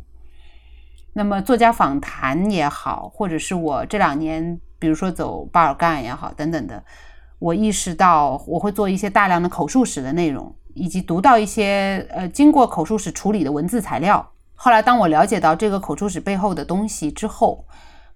[1.18, 6.84] 那么作家访谈也好，或者是我这两年，比如说走巴尔干也好，等等的，
[7.40, 14.30] 我意识到我会做一些大量的口述史的内容，以及读到一些呃经过口述史处理的文字材料。
[14.56, 17.66] 后来当我了解到这个口述史背后的东西之后，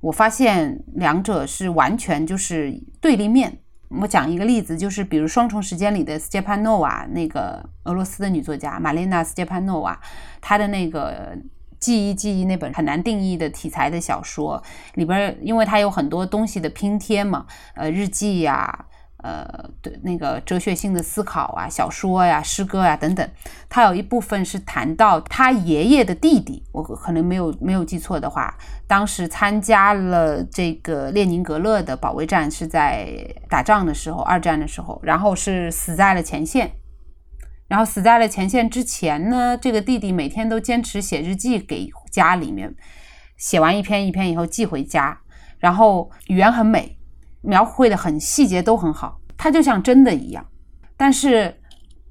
[0.02, 3.60] 我发现两者是完全就是对立面。
[4.02, 9.97] 我讲一个例子，就是比如《双重时间》里的斯捷潘诺娃，那个俄罗斯的女作家玛丽娜·斯捷潘诺娃，
[10.41, 11.34] 她的那个。
[11.80, 14.62] 记忆，记忆那本很难定义的题材的小说
[14.96, 18.86] 里边，因为它有很多东西的拼贴嘛，呃，日记呀，
[19.18, 19.48] 呃，
[19.82, 23.30] 对，那个哲学性的思考啊，小说呀，诗歌呀等等，
[23.68, 28.58] 它有一部分是谈到他爷爷的弟弟，我可能没有没有记错的话，
[28.88, 33.08] 当时参加了这个列宁格勒的保卫战，是在
[33.50, 36.72] 打仗的时候，二战的时候，然后是死在了前线。
[37.70, 42.76] 然后死在了前线之前呢，这个弟弟每天都坚持写日记给家里面，
[43.38, 45.20] 写完一篇一篇以后寄回家，
[45.59, 46.97] 然后语言很美，
[47.41, 50.43] 描绘的很细节都很好，他就像真的一样。
[50.97, 51.61] 但是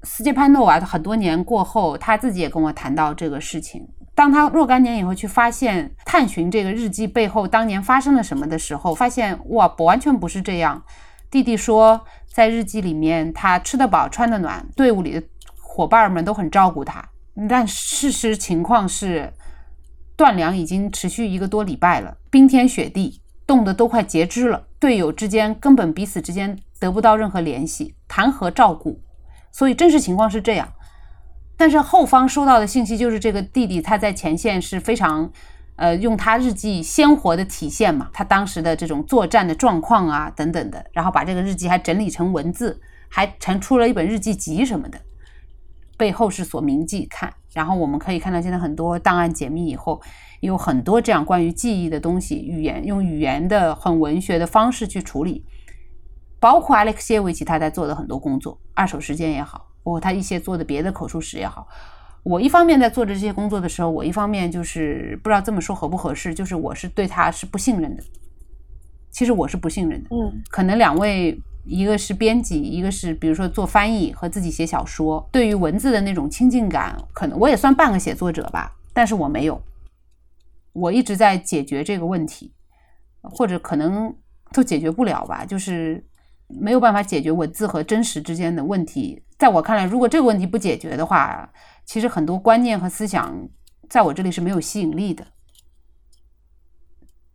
[0.03, 3.85] 斯捷潘诺娃很多年过后，他自己也跟我谈到这个事情。
[4.15, 10.81] 当他若干年以后去发现探寻这个日记背后当年发生了什么的时候，发现哇，不完全不是这样。
[11.29, 15.23] 弟弟说，在日记里面，他吃得饱，穿得暖，队伍里的。
[15.79, 17.07] 伙伴们都很照顾他，
[17.47, 19.31] 但事实情况是，
[20.17, 24.67] 断粮已经持续一个多礼拜了，冰天雪地，冻得都快截肢了。
[24.77, 28.99] 队友之间根本彼此之间得不到任何联系，谈何照顾？
[29.53, 30.67] 所以真实情况是这样。
[31.55, 35.31] 但是后方收到的信息就是，这个弟弟他在前线是非常，
[35.77, 44.99] 呃，用他日记鲜活的体现嘛，他当时的这种作战的状况啊等等的，然后把这个日记还整理成文字，还成出了一本日记集什么的。
[45.99, 50.01] 背后是所铭记看，然后我们可以看到，现在很多档案解密以后，
[50.39, 55.43] 有很多这样关于记忆的东西，语言用语言的很文学的方式去处理，
[56.39, 61.67] 包括 Alex 耶维奇他在做的很多工作，二手时间也好，包括他一些做的别的口述史也好，
[62.23, 68.01] 我一方面在做着这些工作的时候，我一方面就是不知道这么说合不合适，就是我是对他是不信任的，
[69.11, 71.37] 其实我是不信任的，嗯，可能两位。
[71.69, 79.61] 一个是编辑，一个是比如说做翻译和自己写小说，对于文字的那种亲近感，可能我也算半个写作者吧，但是我没有，
[80.73, 82.51] 我一直在解决这个问题，
[83.21, 84.15] 或者可能
[84.51, 86.03] 都解决不了吧，就是
[86.47, 89.21] 没有办法解决文字和真实之间的问题。
[89.37, 91.47] 在我看来，如果这个问题不解决的话，
[91.85, 93.47] 其实很多观念和思想
[93.87, 95.23] 在我这里是没有吸引力的。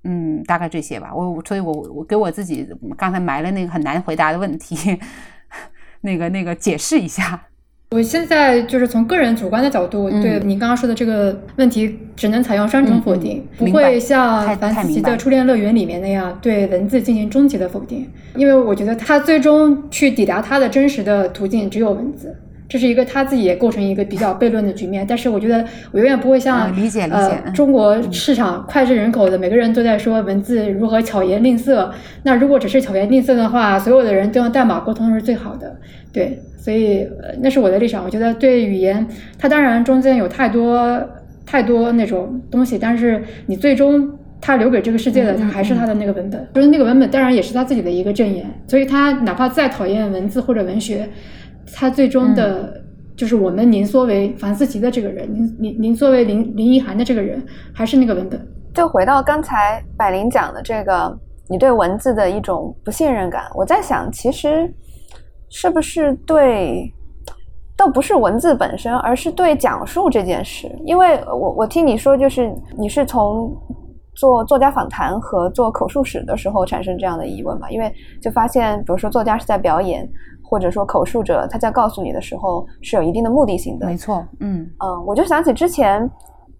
[0.04, 1.12] 嗯，大概这些吧。
[1.14, 4.98] 我所以，我我给我自己刚才埋了那个很难回答的问题，
[6.02, 7.40] 那个那个解释一下。
[7.90, 22.36] 我现在就是从个人主观的角度，对你刚刚说的这个问题，只能采用双重否定，不会像凡思琪的《初恋乐园》里面那样对文字进行终极的否定，因为我觉得他最终去抵达他的真实的途径只有文字。
[22.66, 31.92] 这是一个他自己也构成一个比较悖论的局面，但是我觉得我永远不会像理解理解中国市场脍炙人口的每个人都在说文字如何巧言令色。
[32.22, 35.76] 那如果只是巧言令色的话，所有的人都用代码沟通是最好的。
[36.10, 37.06] 对，所以
[37.40, 38.02] 那是我的立场。
[38.02, 39.06] 我觉得对语言，
[39.38, 41.00] 它当然中间有太多
[41.44, 44.10] 太多那种东西，但是你最终
[44.40, 46.48] 他留给这个世界的，他还是他的那个文本。
[46.54, 48.46] 就是那个文本当然也是他自己的一个证言。
[48.66, 51.06] 所以他哪怕再讨厌文字或者文学。
[51.72, 52.82] 他最终的，
[53.16, 57.40] 就是我们您作为樊思琪的这个人，您您您作为林林一涵的这个人，
[57.72, 58.48] 还是那个文本。
[58.74, 61.16] 就回到刚才百灵讲的这个，
[61.48, 63.44] 你对文字的一种不信任感。
[63.54, 64.68] 我在想，其实
[65.48, 66.92] 是不是对，
[67.76, 70.68] 倒不是文字本身，而是对讲述这件事。
[70.84, 73.56] 因为我我听你说，就是你是从
[74.16, 77.70] 做作家访谈和做口述史的时候产生这样的疑问嘛？
[77.70, 80.08] 因为就发现，比如说作家是在表演。
[80.54, 86.08] 或者说口述者他在告诉你的时候是有一定的目的性的，没错，嗯嗯，我就想起之前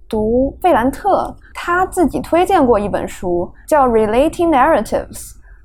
[0.09, 5.13] 读费兰特他自己推荐过一本书叫《Relating Narratives》，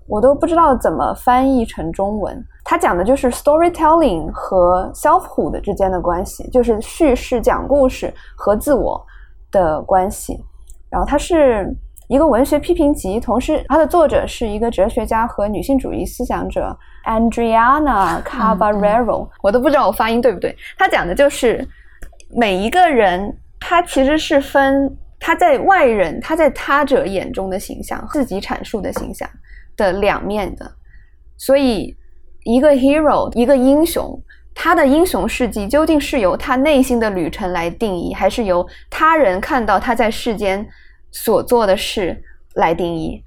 [0.05, 2.39] 我都不知道怎么翻译成中文。
[2.63, 9.03] 他讲的就是 storytelling 和 selfhood 之间的关系，就是叙事讲故事和自我
[9.51, 10.39] 的关系。
[10.91, 11.75] 然后他是。
[12.09, 20.57] 一个文学批评集，同时它的作者是一个哲学家和女性主义思想者 Andriana Cavarero，我都不知道我发音对不对。
[20.75, 21.65] 他讲的就是
[22.35, 29.29] 每一个人，他其实是分他在外人、他在他者眼中的形象，自己阐述的形象
[29.77, 30.65] 的两面的。
[31.37, 31.95] 所以，
[32.43, 34.19] 一个 hero，一个英雄，
[34.55, 40.67] 他的英雄事迹究竟是由他内心的旅程来定义，还是由他人看到他在世间？
[41.11, 42.21] 所做的事
[42.55, 43.23] 来定义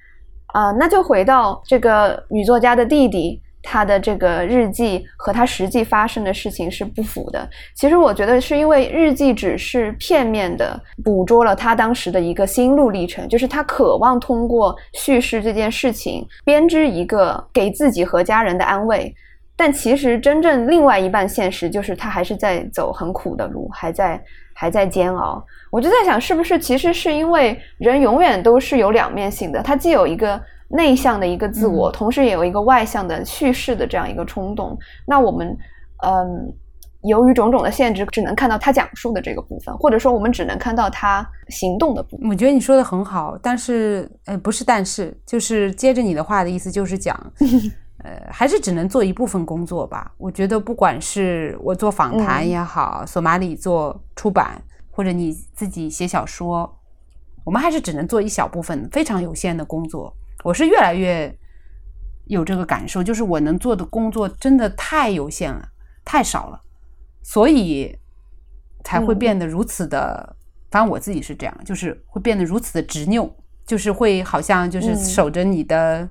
[0.49, 7.49] 啊，那就回到这个女作家的弟弟他的这个日记和他实际发生的事情是不符的。
[7.77, 19.15] 其实我觉得是因为日记只是片面的捕捉了他当时的一个心路历程，就是他渴望通过叙事这件事情编织一个给自己和家人的安慰。
[19.55, 24.21] 但其实真正另外一半现实就是他还是在走很苦的路，还在
[24.63, 25.45] 还在煎熬。
[25.73, 30.41] 我就在想，是不是其实是因为人永远都是有两面性的，他既有一个。
[30.75, 34.75] 内向的一个自我，同时也有一个外向的叙事的这样一个冲动。
[35.07, 35.55] 那我们，
[36.03, 36.51] 嗯，
[37.03, 42.27] 由于种种的限制，只能看到他讲述的这个部分，或者说我们只能看到他行动的部分。
[42.31, 47.15] 我觉得你说的很好，但是，呃，不是，但是，就是接着你的话的意思，就是讲，
[48.03, 50.13] 呃，还是只能做一部分工作吧。
[50.19, 56.79] 我觉得，不管是我做访谈也好，索马里做出版，或者你自己写小说，
[57.45, 60.15] 我们还是只能做一小部分非常有限的工作。
[60.45, 61.33] 我是越来越
[62.27, 65.69] 有这个感受，就是我能做的工作真的太有限了，
[66.05, 66.61] 太少了，
[67.23, 67.97] 所以
[68.85, 70.37] 才会变得如此的。
[70.71, 73.31] 反正我自己是这样，就是会变得如此的执拗，
[73.67, 76.09] 就是会好像就是守着你的，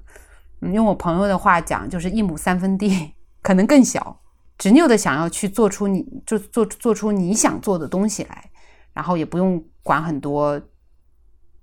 [0.62, 4.22] 用我朋友的话讲，就是一亩三分地，可能更小，
[4.58, 8.50] 执拗的想要去做出你就做做出你想做的东西来，
[8.94, 10.62] 然后也不用管很多。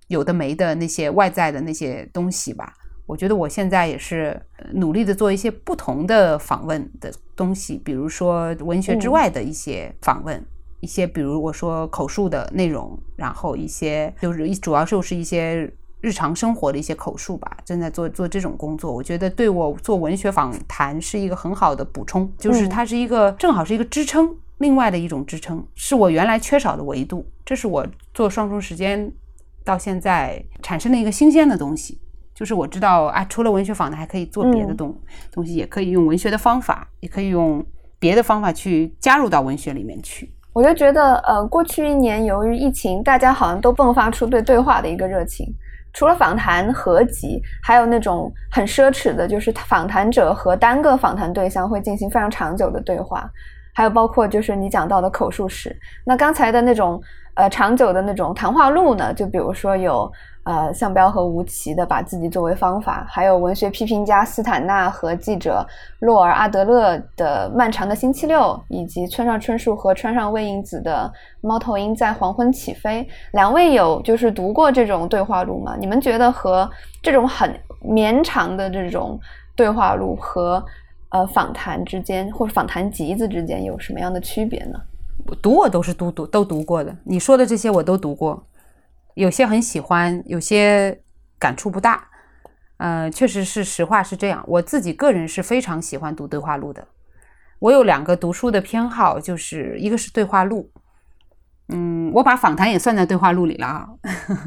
[0.09, 2.73] 有的没的那些外在的那些东西吧，
[3.05, 4.41] 我觉得我现在也是
[4.73, 10.43] 努力的做一些不同的访问的东西，比如说文学之外的一些访问，
[10.81, 15.71] 一些比如我说口述的内容，然后一些就是主要就是一些
[16.01, 29.13] 日常生活的一些口述吧，正在做做这种工作，我觉得对我做文学访谈是一个很好的补充，就是它是一个正好是一个支撑，另外的一种支撑，是我原来缺少的维度，这是我做双重时间。
[29.65, 32.01] 到现在产生了一个新鲜的东西，
[32.35, 34.99] 就是我知道啊，除了文学访谈，还可以做别的东
[35.31, 37.63] 东西，也可以用文学的方法，也可以用
[37.99, 40.33] 别的方法去加入到文学里面去。
[40.55, 45.47] 我就觉得，呃，过去一年由于疫情，大家好像都迸发出对对话的一个热情。
[45.93, 53.29] 除了访谈合集，还有那种很奢侈的，就是访谈者和单个访谈对象会进行非常长久的对话，
[53.75, 55.77] 还有包括就是你讲到的口述史。
[56.05, 57.01] 那刚才的那种。
[57.39, 60.11] 呃，长久的那种谈话录呢，就比如说有
[60.49, 65.63] 呃，向彪和吴奇的把自己作为方法，还有文学批评家斯坦纳和记者
[65.99, 73.07] 洛尔阿德勒的漫长的星期六，以及村上春树和川上未影子的猫头鹰在黄昏起飞。
[73.33, 75.77] 两位有就是读过这种对话录吗？
[75.79, 76.67] 你们觉得和
[77.03, 79.21] 这种很绵长的这种
[79.55, 80.65] 对话录和
[81.11, 84.81] 呃访谈之间，或者访谈集子之间有什么样的区别呢？
[85.43, 88.43] 读我都是读读都读过的，你说的这些我都读过，
[89.19, 91.01] 有些很喜欢，有些
[91.39, 92.09] 感触不大。
[92.77, 94.45] 嗯，确实是实话是这样。
[94.47, 96.87] 我自己个人是非常喜欢读对话录的。
[97.59, 100.71] 我有两个读书的偏好，就是一个是对话录，
[101.71, 103.89] 嗯，我把访谈也算在对话录里了啊。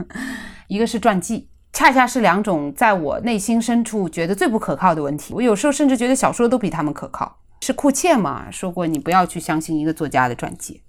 [0.69, 5.33] 一个是传记，恰恰是两种在我内心深处觉得最不可靠的问题。
[5.33, 7.39] 我有时候甚至觉得小说都比他们可靠。
[7.59, 10.81] 是库切嘛说过，你不要去相信一个作家的传记，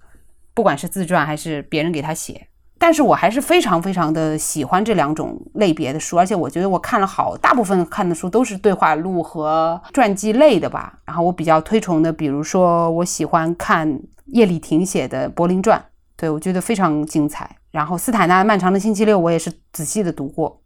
[0.55, 2.47] 不管是自传还是别人给他写。
[2.83, 10.99] 但是我还是非常非常的喜欢这两种类别的书，而且我觉得我看了好大部分看的书都是对话录和传记类的吧。
[11.05, 14.01] 然后我比较推崇的，比如说我喜欢看
[14.33, 15.79] 叶礼霆写的《柏林传》，
[16.17, 17.49] 对我觉得非常精彩。
[17.71, 20.61] 然后斯坦纳《漫长的星期六》我也是仔细的读过。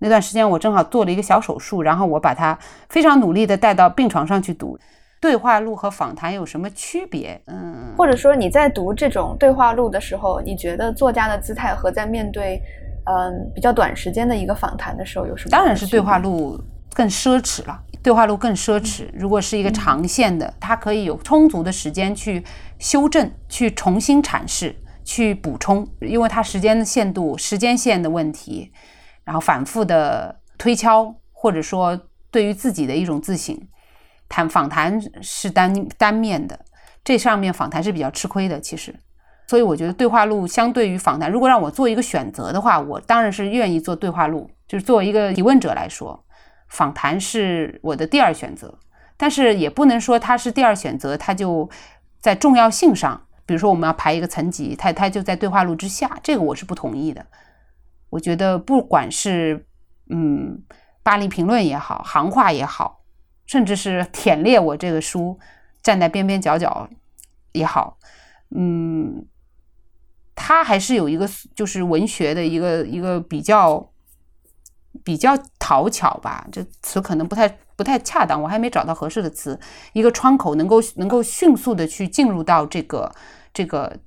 [0.00, 2.58] 那段时间我正好做了一个小手术，然后我把它
[2.88, 4.76] 非常努力的带到病床上去读。
[5.20, 7.38] 对话录和访谈有什么区别？
[7.46, 12.60] 嗯，或者说你在读这种对话录的时候，你觉得作家的姿态和在面对
[13.04, 15.50] 嗯比较短时间的一个访谈的时候有什么？
[15.50, 16.58] 当然是对话录
[16.94, 19.10] 更奢侈了，对话录更奢侈。
[19.12, 22.42] 如果是一个长线的，它可以有充足的时间去
[22.78, 28.72] 修正、去重新阐释、去补充，因为它时间的限度、时间线的问题，
[29.24, 32.00] 然后反复的推敲，或者说
[32.30, 33.54] 对于自己的一种自省。
[34.30, 36.58] 谈访谈是单单面的，
[37.04, 38.94] 这上面访谈是比较吃亏的，其实，
[39.48, 44.48] 所以我觉得对话录相对于访谈，如果让我做一个选择的话，我当然是愿意做对话录。
[44.68, 46.24] 就是作为一个提问者来说，
[46.68, 48.78] 访谈是我的第二选择，
[49.16, 51.68] 但是也不能说它是第二选择，它就
[52.20, 57.26] 在重要性上，比如说我们要排一个层级，它它就在对话录之下，这个我是不同意的。
[58.10, 59.66] 我觉得不管是
[60.08, 60.62] 嗯
[61.02, 62.99] 巴黎评论也好，行话也好。
[63.50, 65.36] 甚至是舔裂我这个书，
[65.82, 66.88] 站在边边角角
[67.50, 67.98] 也好，
[68.54, 69.26] 嗯，
[70.36, 73.90] 它还是有一个就是文学的一个一个比较
[75.02, 79.58] 比较讨巧吧，这词可能不太不太恰当，我还没找到合适的词。
[79.94, 83.12] 一个窗口能够能够迅速的去进入到这个
[83.52, 83.98] 这个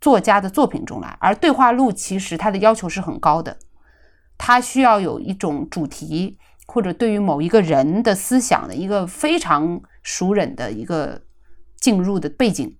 [0.00, 3.58] 作家的作品中来，而对话录其实它的要求是很高的，
[4.36, 6.36] 它需要有一种主题
[6.68, 11.22] 或者对于某一个人的思想的一个非常熟稔的一个
[11.80, 12.76] 进入的背景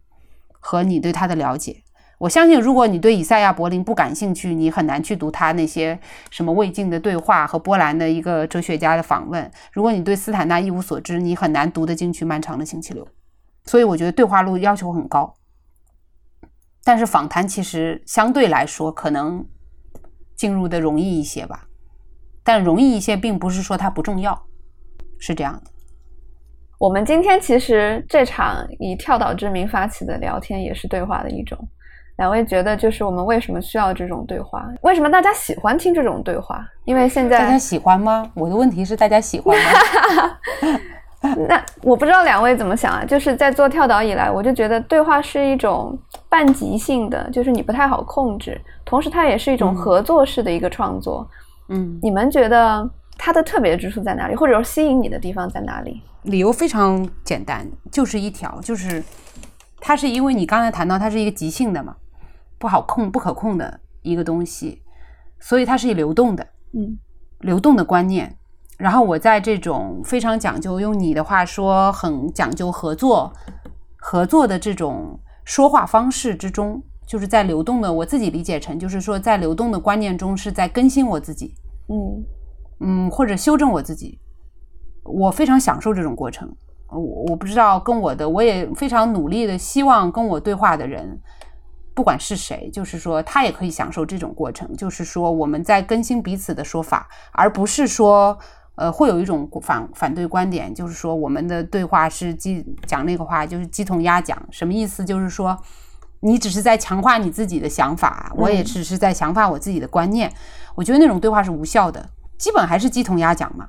[0.61, 1.83] 和你对他的了解。
[2.19, 5.99] 我相信，如果你对以赛亚·柏林不感兴趣，你很难去读他那些
[6.31, 9.49] 什么魏晋的对话和波兰的一个哲学家的访问。
[9.73, 13.07] 如果你对斯坦纳一无所知，你很难读得进去漫长的星期六。
[13.65, 15.33] 所以我觉得对话录要求很高，
[16.83, 19.47] 但是访谈其实相对来说可能
[20.35, 21.68] 进入的容易一些吧。
[22.49, 24.47] 但容易一些，并不是说它不重要，
[25.19, 25.71] 是这样的。
[26.79, 31.59] 我们今天其实这场以跳岛之名发起的聊天，也是对话的一种。
[32.17, 34.67] 两位觉得，就是我们为什么需要这种对话？
[34.81, 36.67] 为什么大家喜欢听这种对话？
[36.87, 38.31] 因为现在大家喜欢吗？
[38.33, 40.81] 我的问题是，大家喜欢吗？
[41.47, 43.05] 那我不知道两位怎么想啊。
[43.05, 45.95] 就是在做跳岛以来，我就觉得对话是一种
[46.31, 51.29] 半即兴的，就是你不太好控制，同时它也是一种合作式的一个创作。
[51.31, 51.48] 嗯，
[52.03, 56.03] 你们觉得它的特别之处在哪里，或者说吸引你的地方在哪里？
[56.23, 59.03] 理由非常简单，就是一条，就是
[59.81, 61.97] 它是因为你刚才谈到它是一个即兴的嘛。
[62.61, 64.83] 不好控、不可控的一个东西，
[65.39, 66.99] 所以它是以流动的，嗯，
[67.39, 68.37] 流动的观念。
[68.77, 73.33] 然后我在这种非常讲究，用你的话说，很讲究合作、
[73.97, 77.93] 合作的这种说话方式之中，就是在流动的。
[77.93, 81.55] 我自己理解成，就是说在流动的观念中，是在更新我自己，
[81.89, 82.25] 嗯
[82.81, 84.21] 嗯，或者修正我自己。
[85.05, 86.55] 我非常享受这种过程。
[86.91, 91.19] 我我不知道跟我的，我也非常努力的希望跟我对话的人。
[91.95, 94.73] 不管是谁，就是说他也可以享受这种过程。
[94.77, 98.39] 就是说我们在更新彼此的说法，而不是说，
[98.77, 105.05] 呃，会有一种反反对观点，就是说我们的对话是鸡讲那个话就是鸡同鸭讲，什么意思？
[105.05, 105.59] 就是说
[106.21, 110.33] 你只是在强化你自己的想法，我也只是在强化我自己的观念。
[110.75, 112.09] 我觉得那种对话是无效的，
[112.39, 113.69] 基本还是鸡同鸭讲嘛。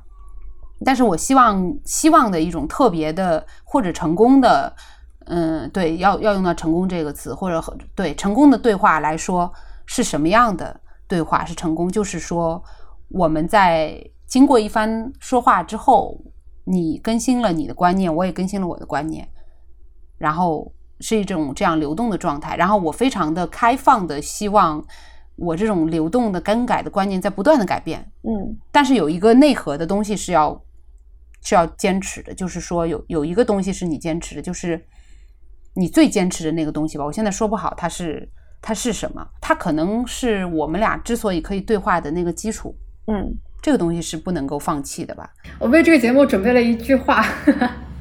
[0.86, 4.76] 但是我希望希望的一种特别的或者成功的。
[5.32, 7.64] 嗯，对，要要用到“成功”这个词，或者
[7.94, 9.54] 对成功的对话来说
[9.86, 11.88] 是什么样的对话是成功？
[11.88, 12.64] 就是说
[13.10, 16.20] 我们在经过一番说话之后，
[16.64, 19.30] 你更新了你的观念，我也更新了我的观念，
[20.18, 22.56] 然后是一种这样流动的状态。
[22.56, 24.84] 然后我非常的开放的希望
[25.36, 28.12] 我这种流动的更改的观念在不断的改变。
[28.24, 30.62] 嗯，但是有一个内核的东西是要
[31.44, 34.86] 是要坚持的，就是说有有一个东西是你坚持的，就是。
[35.76, 38.28] 你最坚持的那个东西吧，我现在说不好它是
[38.60, 42.76] 它是什么，它可能是我们俩之所以可以对话的那个基础。
[43.06, 45.30] 嗯，这个东西是不能够放弃的吧？
[45.58, 47.24] 我为这个节目准备了一句话，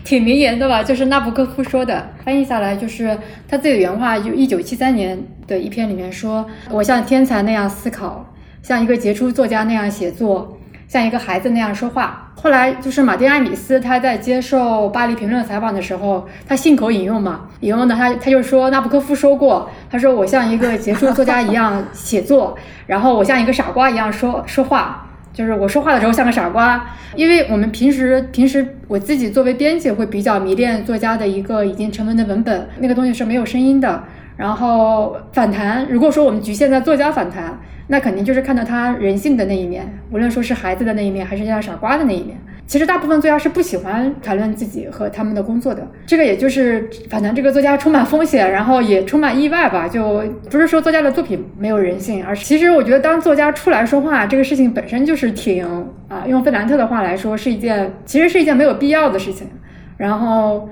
[0.08, 3.14] 挺名言的吧，就是纳博科夫说的，翻译下来就是
[3.46, 8.24] 他自己的原话，就一九七三年的一篇里面说：“我像天才那样思考，
[8.62, 10.56] 像一个杰出作家那样写作。”
[10.88, 12.32] 像一个孩子那样说话。
[12.34, 22.56] 后来就是马丁·艾米斯，他在接受《巴黎评论》采访的时候，他信口引用嘛，引用的他他就说，纳布科夫说过，他说我像一个杰出作家一样写作，
[22.86, 25.07] 然后我像一个傻瓜一样说说话，
[25.38, 26.84] 就是我说话的时候像个傻瓜。
[27.14, 34.02] 因为我们平时平时我自己作为编辑会比较迷恋作家的一个已经成文的文本，那个东西是没有声音的。
[34.36, 37.56] 然后反弹，如果说我们局限在作家反弹。
[37.90, 42.38] 那肯定就是看到他人性的那一面，无论说是孩子的那一面，还是像傻瓜的那一面。
[42.66, 45.88] 其实大部分作家是不喜欢谈论自己和他们的工作的。
[46.06, 49.88] 这个也就是反正这个作家充满风险，然后也充满意外吧。
[49.88, 55.64] 就不是说作家的作品没有人性，而其实我觉得当作家出来说话这个事情本身就是挺
[56.08, 59.48] 啊，用费兰特的话来说是一件，其实是一件没有必要的事情。
[59.96, 60.68] 然后，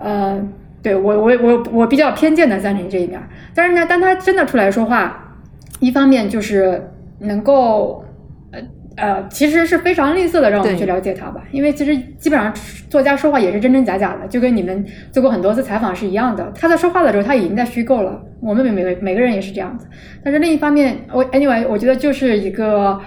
[0.00, 0.40] 呃，
[0.80, 3.20] 对我我我我比较偏见的赞成这一面。
[3.56, 5.26] 但是呢，当他真的出来说话。
[5.80, 6.80] 一方面就是
[7.18, 8.04] 能够，
[8.52, 8.60] 呃
[8.96, 12.54] 呃，其实是非常吝啬的让我们去了解他吧，因为其实基本上
[12.90, 16.52] 作家说话也是真真假假的，就跟你们做过很多次采访是一样的。
[16.54, 19.86] 他在说话的时候他已经在虚构了，我们每每每个人也是这样子。
[20.22, 23.00] 但是另一方面，我 anyway，我觉得就是一个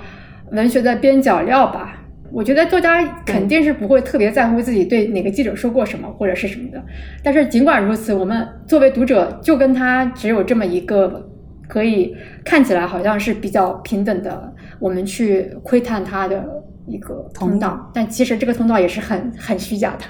[0.52, 2.00] 文学的边角料吧。
[2.32, 6.82] 我觉得作家肯定是不会特别在乎自己对哪个记者说过什么或者是什么的。
[7.22, 11.30] 但是尽管如此，我们作为读者就跟他只有这么一个。
[11.68, 16.46] 可以看起来好像是比较平等的，我们去窥探他的
[16.88, 20.04] 一个通道，但其实这个通道也是很很虚假的，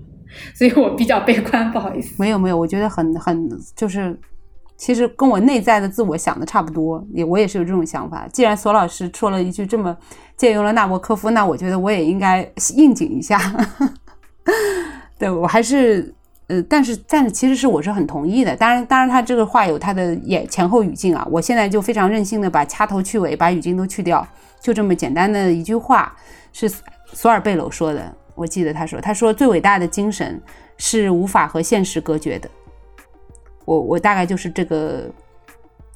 [0.54, 2.14] 所以我比较悲观，不好意思。
[2.18, 4.18] 没有没有，我觉得很很就是
[4.76, 8.28] 其实跟我内在的自我想的差不多，也我也是有这种想法。
[8.32, 9.96] 既然索老师说了一句这么
[10.36, 13.40] 借用了纳博科夫，那我觉得我也应该应景一下。
[15.18, 16.14] 对我还是
[16.48, 18.56] 呃，但是但是其实是我是很同意的。
[18.56, 21.26] 当然当然他这个话有他的也前后语境啊。
[21.30, 24.26] 我现在就非常任性的把掐头去尾，把语境都去掉，
[24.60, 26.16] 就这么简单的一句话
[26.52, 26.70] 是
[27.12, 28.14] 索尔贝楼说的。
[28.34, 30.40] 我记得他说他说最伟大的精神
[30.78, 32.48] 是无法和现实隔绝的。
[33.64, 35.10] 我我大概就是这个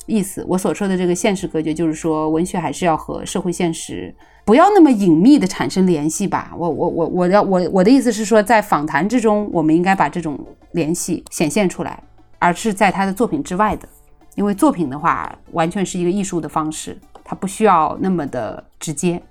[0.04, 0.44] 意思。
[0.46, 6.52] 我所说的这个现实隔绝，就是说文学还是要和社会现实不要那么隐秘的产生联系吧。
[6.56, 10.38] 我我我我要我我的意思是说，在访谈之中，我们应该把这种
[10.72, 12.02] 联系显现出来，
[12.38, 13.88] 而是在他的作品之外的。
[14.34, 19.22] 因为作品的话，完全是一个艺术的方式，它不需要那么的直接。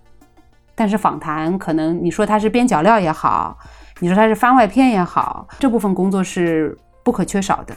[0.76, 3.58] 但是访谈，可能你说它是边角料也好，
[4.00, 7.76] 你说它是番外篇也好，这部分工作是不可缺少的。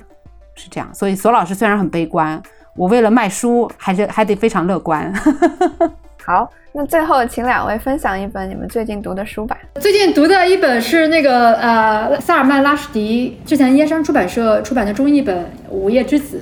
[0.54, 2.40] 是这样，所以索老师虽然很悲观，
[2.76, 5.12] 我为了卖书，还是还得非常乐观。
[6.26, 9.58] 好，那最后请两位分享一本你们最近读的书吧。
[9.74, 15.36] 最近读的一本是那个呃萨尔曼拉什迪之前燕山出版社出版的中译本
[15.68, 16.40] 《午夜之子》，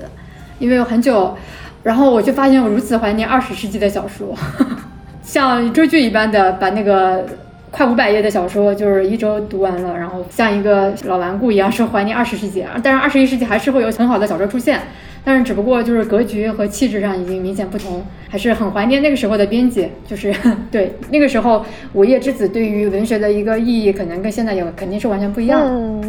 [0.61, 1.37] 因为有很久，
[1.83, 4.33] 然后我就发现我如此怀念二十世纪的小说，
[5.25, 7.27] 像追剧一般的把那个。
[7.75, 12.63] 快五百页的小说，就是一周读完了，然后像一个老顽固一样，是怀念二十世纪。
[12.83, 14.79] 但是二十一世纪还是会有很好的小说出现，
[15.25, 19.89] 但是只不过就是格局和气质上已经明显不同，还是很怀念那个时候的编辑。
[20.07, 20.35] 就是
[20.71, 21.61] 对那个时候，
[21.93, 25.61] 《午夜之子》对于文学的一个意义，可能跟现在有肯定是完全不一样。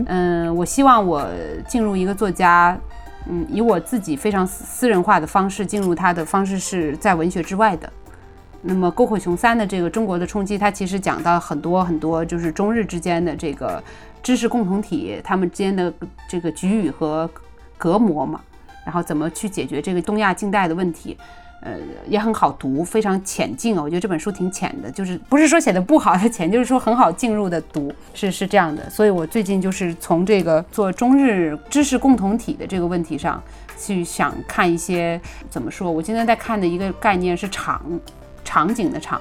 [0.08, 1.28] 嗯，我希望我
[1.68, 2.78] 进入一个作家，
[3.30, 7.88] 嗯，以我自己非常私人化的方式进入他的方式是在文学之外的。
[8.66, 13.84] 那么，沟口雄三的这个中国的冲击，它其实讲到很多很多，就是中日之间的这个
[14.24, 15.94] 知识共同体，他们之间的
[16.30, 17.30] 这个局域和
[17.78, 18.40] 隔膜嘛，
[18.86, 21.18] 然后怎么去解决这个东亚近代的问题，
[21.62, 21.74] 呃，
[22.08, 23.82] 也很好读，非常浅近啊。
[23.82, 28.90] 我觉得这本书挺浅的，就是不是说写的不好的浅，就是说很好进入的读，是是这样的。
[28.90, 33.42] 所以我最近就是从这个做中日知识共同体的这个问题上
[33.78, 35.20] 去想看一些
[35.50, 35.92] 怎么说。
[35.92, 37.82] 我今天在看的一个概念是场。
[38.46, 39.20] 场景的场，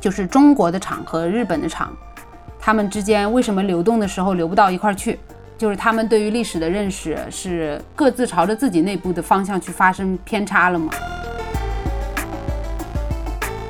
[0.00, 1.94] 就是中国的场和日本的场，
[2.58, 5.18] 他们之间为什么流动的时候流不到一块儿去？
[5.58, 10.90] 就是他们对于历史的认识是各自朝着自己内部的方向去发生偏差了吗？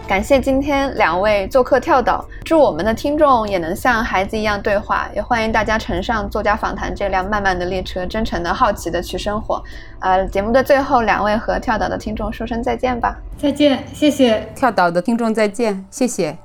[0.09, 9.61] 感谢今天两位做客跳岛，祝我们的听众也能像孩子一样对话，也欢迎大家乘上作家访谈这辆慢慢的列车，真诚的好奇的去生活。
[9.99, 13.17] 呃，节目的最后，两位和跳岛的听众说声再见吧。
[13.37, 16.39] 再见，谢谢跳岛的听众再见，谢谢。